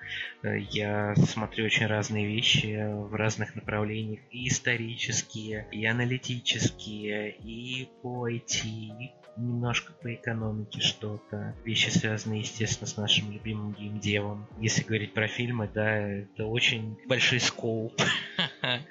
[0.43, 8.29] Э, я смотрю очень разные вещи в разных направлениях, и исторические, и аналитические, и по
[8.29, 11.55] IT, немножко по экономике что-то.
[11.65, 14.47] Вещи, связанные, естественно, с нашим любимым геймдевом.
[14.61, 18.01] Если говорить про фильмы, да, это очень большой скоуп.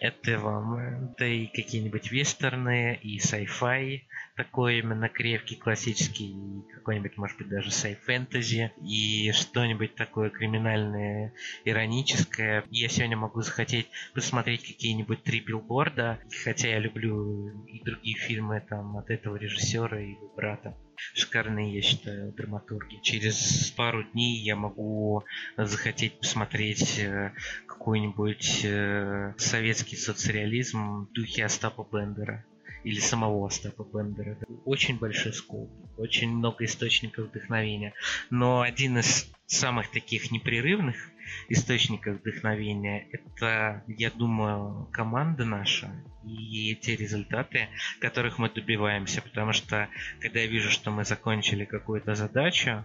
[0.00, 4.00] Это вам, да и какие-нибудь вестерны, и sci-fi,
[4.40, 6.34] такой именно крепкий, классический,
[6.72, 11.34] какой-нибудь, может быть, даже сай-фэнтези, и что-нибудь такое криминальное,
[11.66, 12.64] ироническое.
[12.70, 18.96] Я сегодня могу захотеть посмотреть какие-нибудь три билборда, хотя я люблю и другие фильмы там
[18.96, 20.74] от этого режиссера и его брата
[21.14, 23.00] шикарные, я считаю, драматурги.
[23.02, 25.24] Через пару дней я могу
[25.56, 27.32] захотеть посмотреть э,
[27.66, 32.44] какой-нибудь э, советский соцреализм в духе Остапа Бендера
[32.84, 34.36] или самого Остапа Бендера.
[34.64, 37.94] Очень большой скоп, очень много источников вдохновения.
[38.30, 41.09] Но один из самых таких непрерывных
[41.48, 45.90] источников вдохновения это, я думаю, команда наша
[46.24, 47.68] и те результаты,
[48.00, 49.22] которых мы добиваемся.
[49.22, 49.88] Потому что,
[50.20, 52.84] когда я вижу, что мы закончили какую-то задачу,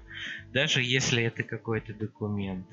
[0.54, 2.68] даже если это какой-то документ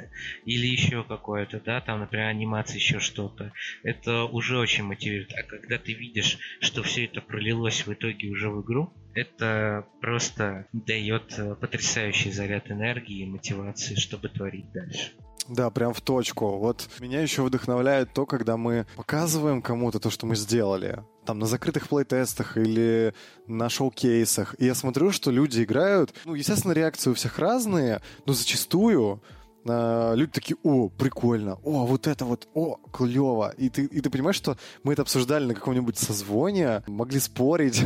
[0.45, 3.53] или еще какое-то, да, там, например, анимация, еще что-то,
[3.83, 5.33] это уже очень мотивирует.
[5.33, 10.66] А когда ты видишь, что все это пролилось в итоге уже в игру, это просто
[10.73, 15.12] дает потрясающий заряд энергии и мотивации, чтобы творить дальше.
[15.49, 16.59] Да, прям в точку.
[16.59, 21.05] Вот меня еще вдохновляет то, когда мы показываем кому-то то, что мы сделали.
[21.24, 23.14] Там на закрытых плейтестах или
[23.47, 24.55] на шоу-кейсах.
[24.59, 26.14] И я смотрю, что люди играют.
[26.24, 29.22] Ну, естественно, реакции у всех разные, но зачастую
[29.67, 33.55] а, люди такие, о, прикольно, о, вот это вот, о, клево.
[33.57, 37.83] И ты, и ты понимаешь, что мы это обсуждали на каком-нибудь созвоне, могли спорить,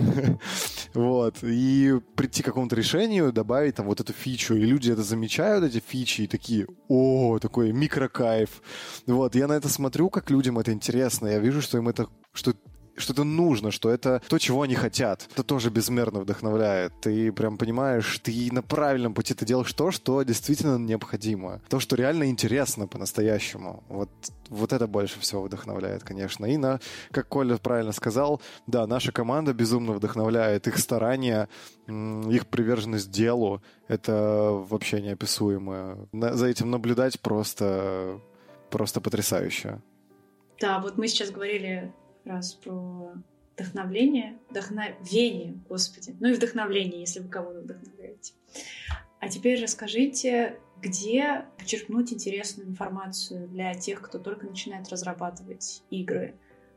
[0.94, 5.64] вот, и прийти к какому-то решению, добавить там вот эту фичу, и люди это замечают,
[5.64, 8.62] эти фичи, и такие, о, такой микрокайф.
[9.06, 12.54] Вот, я на это смотрю, как людям это интересно, я вижу, что им это, что
[12.96, 15.28] что это нужно, что это то, чего они хотят.
[15.32, 16.92] Это тоже безмерно вдохновляет.
[17.00, 21.60] Ты прям понимаешь, ты на правильном пути ты делаешь то, что действительно необходимо.
[21.68, 23.84] То, что реально интересно по-настоящему.
[23.88, 24.10] Вот,
[24.48, 26.46] вот это больше всего вдохновляет, конечно.
[26.46, 26.80] И на,
[27.10, 30.66] как Коля правильно сказал, да, наша команда безумно вдохновляет.
[30.66, 31.48] Их старания,
[31.86, 36.08] их приверженность делу, это вообще неописуемо.
[36.12, 38.20] За этим наблюдать просто,
[38.70, 39.80] просто потрясающе.
[40.60, 41.92] Да, вот мы сейчас говорили
[42.26, 43.14] раз про
[43.54, 48.32] вдохновление, вдохновение, господи, ну и вдохновление, если вы кого-то вдохновляете.
[49.18, 56.34] А теперь расскажите, где почерпнуть интересную информацию для тех, кто только начинает разрабатывать игры.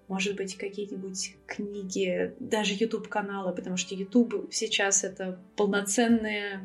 [0.08, 6.62] Может быть, какие-нибудь книги, даже YouTube-каналы, потому что YouTube сейчас это полноценная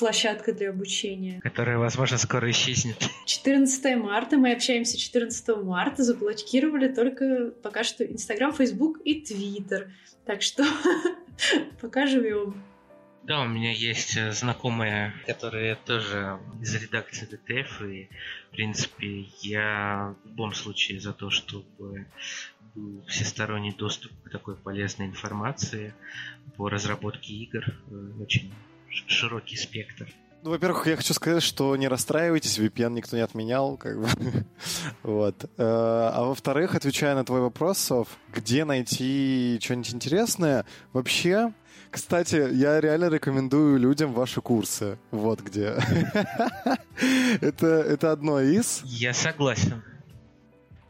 [0.00, 1.40] площадка для обучения.
[1.40, 2.96] Которая, возможно, скоро исчезнет.
[3.26, 9.92] 14 марта, мы общаемся 14 марта, заблокировали только пока что Инстаграм, Фейсбук и Твиттер.
[10.26, 10.64] Так что
[11.80, 12.54] Покажем его.
[13.22, 18.08] Да, у меня есть э, знакомые, которые тоже из редакции ДТФ, и,
[18.48, 22.06] в принципе, я в любом случае за то, чтобы
[22.74, 25.92] был всесторонний доступ к такой полезной информации
[26.56, 27.64] по разработке игр.
[27.90, 28.52] Э, очень
[29.06, 30.12] широкий спектр.
[30.42, 34.08] Ну, во-первых, я хочу сказать, что не расстраивайтесь, VPN никто не отменял, как бы.
[35.02, 35.44] вот.
[35.44, 37.92] Э, а во-вторых, отвечая на твой вопрос,
[38.32, 40.64] где найти что-нибудь интересное,
[40.94, 41.52] вообще,
[41.90, 44.98] кстати, я реально рекомендую людям ваши курсы.
[45.10, 45.74] Вот где.
[47.42, 48.80] это, это одно из.
[48.84, 49.82] Я согласен.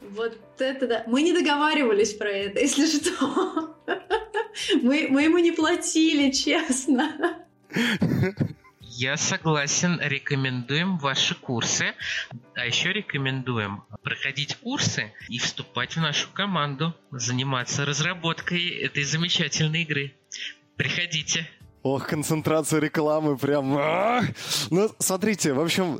[0.00, 1.04] Вот это да.
[1.08, 3.76] Мы не договаривались про это, если что.
[4.82, 7.46] мы, мы ему не платили, честно.
[8.80, 11.94] Я согласен, рекомендуем ваши курсы.
[12.54, 20.14] А еще рекомендуем проходить курсы и вступать в нашу команду, заниматься разработкой этой замечательной игры.
[20.76, 21.48] Приходите.
[21.82, 23.74] Ох, концентрация рекламы прям...
[23.78, 24.22] А!
[24.70, 25.98] Ну, смотрите, в общем,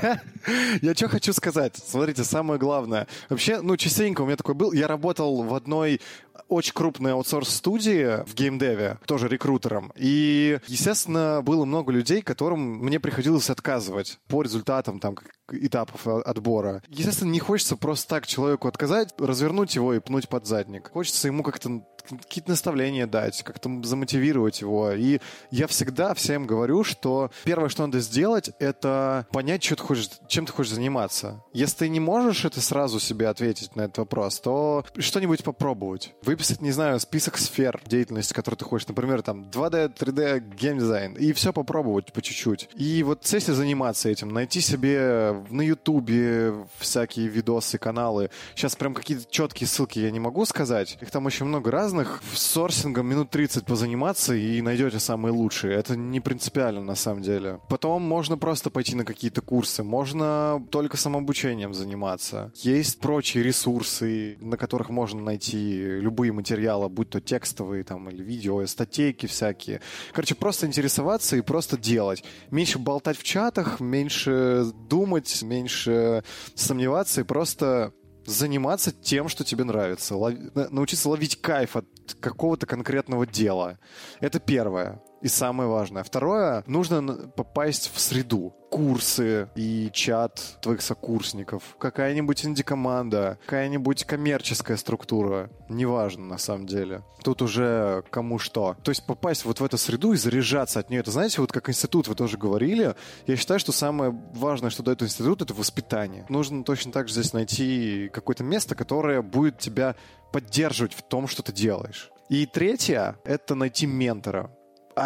[0.82, 1.74] я что хочу сказать.
[1.76, 3.08] Смотрите, самое главное.
[3.28, 4.72] Вообще, ну, частенько у меня такой был.
[4.72, 6.00] Я работал в одной
[6.48, 9.92] очень крупной аутсорс-студии в геймдеве, тоже рекрутером.
[9.96, 15.16] И, естественно, было много людей, которым мне приходилось отказывать по результатам там
[15.50, 16.82] этапов отбора.
[16.88, 20.90] Естественно, не хочется просто так человеку отказать, развернуть его и пнуть под задник.
[20.90, 21.82] Хочется ему как-то
[22.16, 24.92] какие-то наставления дать, как-то замотивировать его.
[24.92, 30.10] И я всегда всем говорю, что первое, что надо сделать, это понять, что ты хочешь,
[30.28, 31.42] чем ты хочешь заниматься.
[31.52, 36.14] Если ты не можешь это сразу себе ответить на этот вопрос, то что-нибудь попробовать.
[36.22, 38.88] Выписать, не знаю, список сфер деятельности, которые ты хочешь.
[38.88, 41.14] Например, там 2D, 3D, геймдизайн.
[41.14, 42.68] И все попробовать по чуть-чуть.
[42.74, 48.30] И вот если заниматься этим, найти себе на Ютубе всякие видосы, каналы.
[48.54, 50.98] Сейчас прям какие-то четкие ссылки я не могу сказать.
[51.00, 52.22] Их там очень много разных разных.
[52.34, 55.76] Сорсингом минут 30 позаниматься и найдете самые лучшие.
[55.76, 57.60] Это не принципиально на самом деле.
[57.68, 59.82] Потом можно просто пойти на какие-то курсы.
[59.82, 62.52] Можно только самообучением заниматься.
[62.56, 68.64] Есть прочие ресурсы, на которых можно найти любые материалы, будь то текстовые там или видео,
[68.66, 69.80] статейки всякие.
[70.12, 72.24] Короче, просто интересоваться и просто делать.
[72.50, 76.22] Меньше болтать в чатах, меньше думать, меньше
[76.54, 77.92] сомневаться и просто
[78.28, 80.14] заниматься тем, что тебе нравится.
[80.16, 80.34] Лов...
[80.54, 81.86] Научиться ловить кайф от
[82.20, 83.78] какого-то конкретного дела.
[84.20, 86.02] Это первое и самое важное.
[86.02, 88.54] Второе, нужно попасть в среду.
[88.70, 95.48] Курсы и чат твоих сокурсников, какая-нибудь инди-команда, какая-нибудь коммерческая структура.
[95.70, 97.02] Неважно, на самом деле.
[97.22, 98.76] Тут уже кому что.
[98.84, 101.00] То есть попасть вот в эту среду и заряжаться от нее.
[101.00, 102.94] Это, знаете, вот как институт вы тоже говорили,
[103.26, 106.26] я считаю, что самое важное, что дает институт, это воспитание.
[106.28, 109.96] Нужно точно так же здесь найти какое-то место, которое будет тебя
[110.30, 112.10] поддерживать в том, что ты делаешь.
[112.28, 114.50] И третье— это найти ментора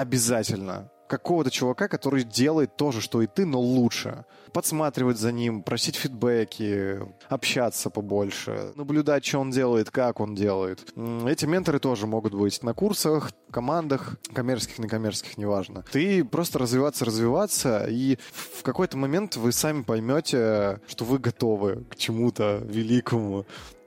[0.01, 4.24] обязательно какого-то чувака, который делает то же, что и ты, но лучше.
[4.55, 10.90] Подсматривать за ним, просить фидбэки, общаться побольше, наблюдать, что он делает, как он делает.
[11.26, 15.84] Эти менторы тоже могут быть на курсах, командах, коммерческих, некоммерческих, неважно.
[15.93, 21.97] Ты просто развиваться, развиваться, и в какой-то момент вы сами поймете, что вы готовы к
[21.97, 23.45] чему-то великому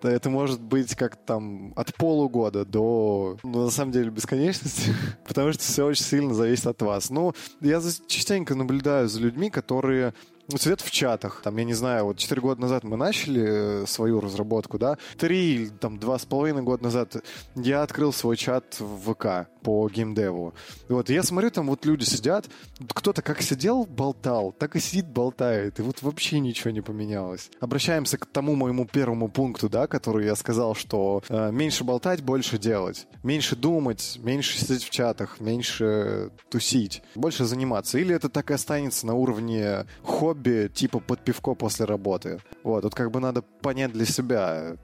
[0.09, 4.93] это может быть как там от полугода до, ну, на самом деле, бесконечности,
[5.27, 7.09] потому что все очень сильно зависит от вас.
[7.09, 10.13] Ну, я частенько наблюдаю за людьми, которые
[10.57, 11.41] цвет в чатах.
[11.43, 15.71] Там, я не знаю, вот 4 года назад мы начали э, свою разработку, да, 3,
[15.79, 17.15] там, два с половиной года назад
[17.55, 20.53] я открыл свой чат в ВК по геймдеву.
[20.89, 22.45] Вот, я смотрю, там вот люди сидят,
[22.93, 27.49] кто-то как сидел, болтал, так и сидит, болтает, и вот вообще ничего не поменялось.
[27.59, 32.59] Обращаемся к тому моему первому пункту, да, который я сказал, что э, меньше болтать, больше
[32.59, 33.07] делать.
[33.23, 37.97] Меньше думать, меньше сидеть в чатах, меньше тусить, больше заниматься.
[37.97, 42.39] Или это так и останется на уровне хобби, хобби типа под пивко после работы.
[42.63, 44.75] Вот, тут как бы надо понять для себя,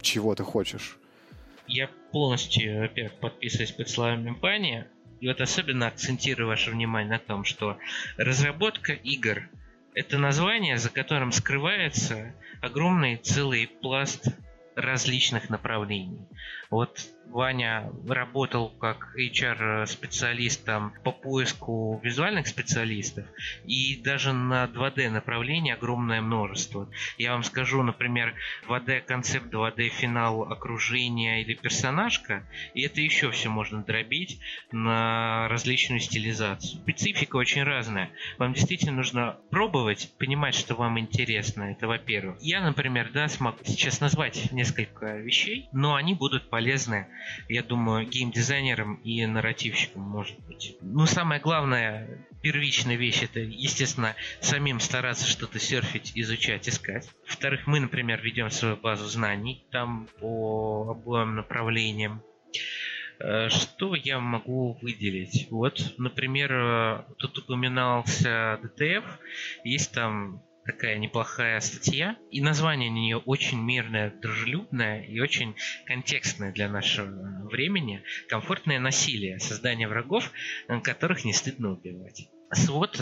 [0.00, 0.96] чего ты хочешь.
[1.66, 4.84] Я полностью, во-первых, подписываюсь под словами Пани.
[5.20, 7.78] И вот особенно акцентирую ваше внимание на том, что
[8.18, 9.48] разработка игр–
[9.94, 14.28] это название, за которым скрывается огромный целый пласт
[14.76, 16.18] различных направлений.
[16.70, 23.26] Вот Ваня работал как HR-специалистом по поиску визуальных специалистов,
[23.64, 26.88] и даже на 2D направлении огромное множество.
[27.18, 28.34] Я вам скажу, например,
[28.68, 34.38] 2D концепт, 2D финал окружения или персонажка, и это еще все можно дробить
[34.70, 36.82] на различную стилизацию.
[36.82, 38.10] Специфика очень разная.
[38.38, 41.72] Вам действительно нужно пробовать, понимать, что вам интересно.
[41.72, 42.36] Это во-первых.
[42.40, 47.08] Я, например, да, смогу сейчас назвать несколько вещей, но они будут полезны
[47.48, 50.76] я думаю, геймдизайнером и нарративщиком может быть.
[50.80, 57.10] Ну, самое главное, первичная вещь, это, естественно, самим стараться что-то серфить, изучать, искать.
[57.26, 62.22] Во-вторых, мы, например, ведем свою базу знаний там по обоим направлениям.
[63.18, 65.48] Э, что я могу выделить?
[65.50, 69.04] Вот, например, э, тут упоминался DTF,
[69.64, 75.54] есть там такая неплохая статья, и название на нее очень мирное, дружелюбное и очень
[75.86, 78.02] контекстное для нашего времени.
[78.28, 80.30] Комфортное насилие, создание врагов,
[80.68, 82.28] э, которых не стыдно убивать.
[82.52, 83.00] Свод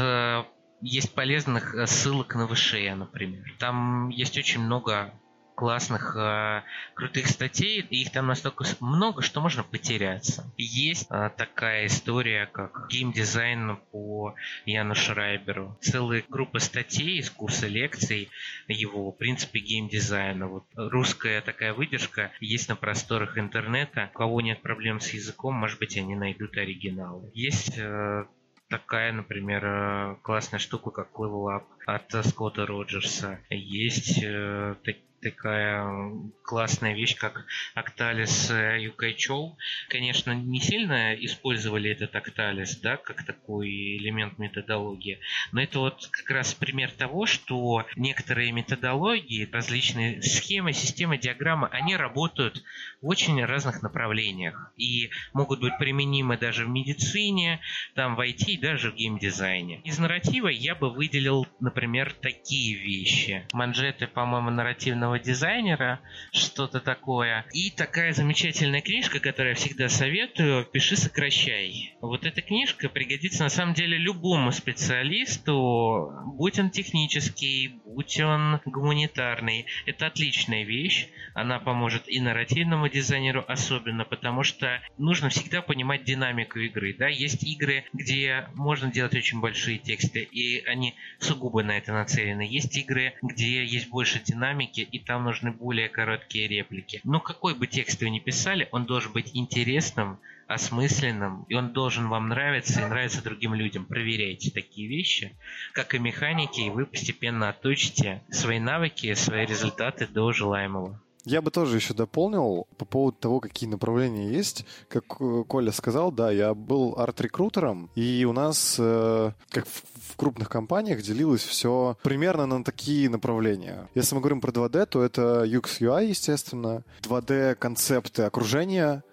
[0.80, 3.44] есть полезных ссылок на ВШЭ, например.
[3.58, 5.12] Там есть очень много
[5.54, 6.62] классных, э,
[6.94, 10.50] крутых статей, и их там настолько много, что можно потеряться.
[10.56, 14.34] Есть э, такая история, как геймдизайн по
[14.66, 15.76] Яну Шрайберу.
[15.80, 18.28] Целая группа статей из курса лекций
[18.68, 20.48] его принципе геймдизайна.
[20.48, 24.10] Вот русская такая выдержка есть на просторах интернета.
[24.14, 27.30] У кого нет проблем с языком, может быть, они найдут оригиналы.
[27.34, 28.24] Есть э,
[28.68, 33.40] такая, например, э, классная штука, как Level Up от Скотта Роджерса.
[33.50, 34.74] Есть э,
[35.22, 37.46] такая классная вещь, как
[37.76, 39.56] Octalis Юкайчоу.
[39.88, 45.20] Конечно, не сильно использовали этот Octalis, да, как такой элемент методологии,
[45.52, 51.96] но это вот как раз пример того, что некоторые методологии, различные схемы, системы, диаграммы, они
[51.96, 52.62] работают
[53.00, 57.60] в очень разных направлениях и могут быть применимы даже в медицине,
[57.94, 59.80] там в IT даже в геймдизайне.
[59.84, 61.71] Из нарратива я бы выделил, например,
[62.20, 63.46] такие вещи.
[63.52, 66.00] Манжеты, по-моему, нарративного дизайнера,
[66.32, 67.44] что-то такое.
[67.52, 71.94] И такая замечательная книжка, которую я всегда советую, «Пиши, сокращай».
[72.00, 79.66] Вот эта книжка пригодится на самом деле любому специалисту, будь он технический, будь он гуманитарный.
[79.86, 81.08] Это отличная вещь.
[81.34, 86.94] Она поможет и нарративному дизайнеру особенно, потому что нужно всегда понимать динамику игры.
[86.98, 87.08] Да?
[87.08, 92.42] Есть игры, где можно делать очень большие тексты, и они сугубо на это нацелены.
[92.42, 97.00] Есть игры, где есть больше динамики, и там нужны более короткие реплики.
[97.04, 102.08] Но какой бы текст вы ни писали, он должен быть интересным, осмысленным, и он должен
[102.08, 103.84] вам нравиться и нравиться другим людям.
[103.84, 105.34] Проверяйте такие вещи,
[105.72, 111.01] как и механики, и вы постепенно отточите свои навыки, свои результаты до желаемого.
[111.24, 114.64] Я бы тоже еще дополнил по поводу того, какие направления есть.
[114.88, 120.48] Как э, Коля сказал, да, я был арт-рекрутером, и у нас, э, как в крупных
[120.48, 123.88] компаниях, делилось все примерно на такие направления.
[123.94, 129.04] Если мы говорим про 2D, то это UX UI, естественно, 2D-концепты окружения,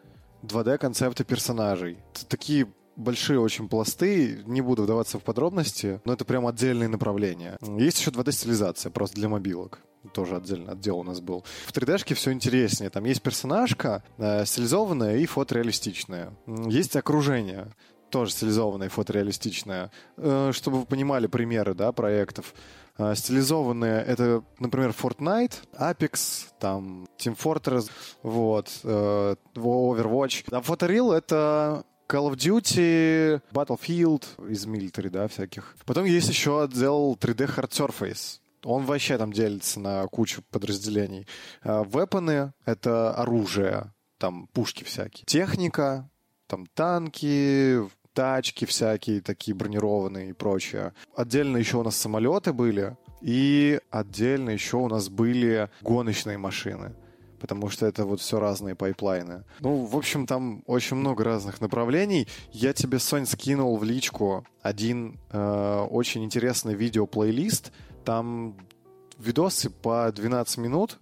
[0.44, 2.00] 2D-концепты персонажей.
[2.14, 2.68] Это такие
[3.00, 7.58] большие очень пласты, не буду вдаваться в подробности, но это прям отдельные направления.
[7.62, 9.80] Есть еще 2D-стилизация, просто для мобилок
[10.14, 11.44] тоже отдельно отдел у нас был.
[11.66, 12.90] В 3D-шке все интереснее.
[12.90, 16.34] Там есть персонажка э, стилизованная и фотореалистичная.
[16.48, 17.68] Есть окружение
[18.10, 19.92] тоже стилизованное и фотореалистичное.
[20.18, 22.54] Э, чтобы вы понимали примеры да, проектов.
[22.98, 27.90] Э, стилизованные— это, например, Fortnite, Apex, там, Team Fortress,
[28.24, 30.46] вот, э, Overwatch.
[30.52, 35.76] А Photoreal— это Call of Duty, Battlefield из military, да, всяких.
[35.86, 38.40] Потом есть еще отдел 3D Hard Surface.
[38.64, 41.28] Он вообще там делится на кучу подразделений.
[41.62, 45.24] А, вепоны— это оружие, там пушки всякие.
[45.28, 46.10] Техника,
[46.48, 47.80] там танки,
[48.14, 50.94] тачки всякие такие бронированные и прочее.
[51.16, 56.96] Отдельно еще у нас самолеты были, и отдельно еще у нас были гоночные машины
[57.40, 59.44] потому что это вот все разные пайплайны.
[59.60, 62.28] Ну, в общем, там очень много разных направлений.
[62.52, 67.72] Я тебе, Сонь, скинул в личку один э, очень интересный видеоплейлист,
[68.06, 68.56] там
[69.18, 71.00] видосы по 12 минут,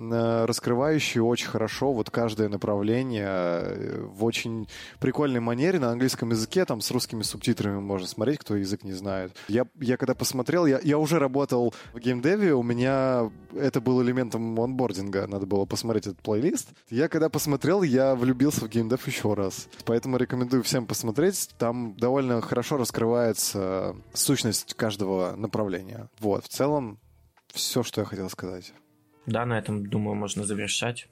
[0.00, 4.68] э, раскрывающие очень хорошо вот каждое направление э, в очень
[4.98, 9.32] прикольной манере на английском языке, там с русскими субтитрами можно смотреть, кто язык не знает.
[9.48, 14.58] Я, я когда посмотрел, я, я уже работал в геймдеве, у меня это был элементом
[14.58, 16.68] онбординга, надо было посмотреть этот плейлист.
[16.88, 19.68] Я когда посмотрел, я влюбился в геймдев еще раз.
[19.84, 26.08] Поэтому рекомендую всем посмотреть, там довольно хорошо раскрывается сущность каждого направления.
[26.18, 26.98] Вот, в целом,
[27.52, 28.72] все, что я хотел сказать.
[29.30, 31.06] Да, на этом, думаю, можно завершать.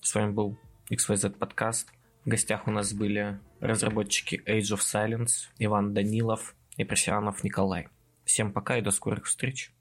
[0.00, 0.56] С вами был
[0.90, 1.88] XYZ подкаст.
[2.24, 7.88] В гостях у нас были разработчики Age of Silence, Иван Данилов и Просианов Николай.
[8.24, 9.72] Всем пока и до скорых встреч.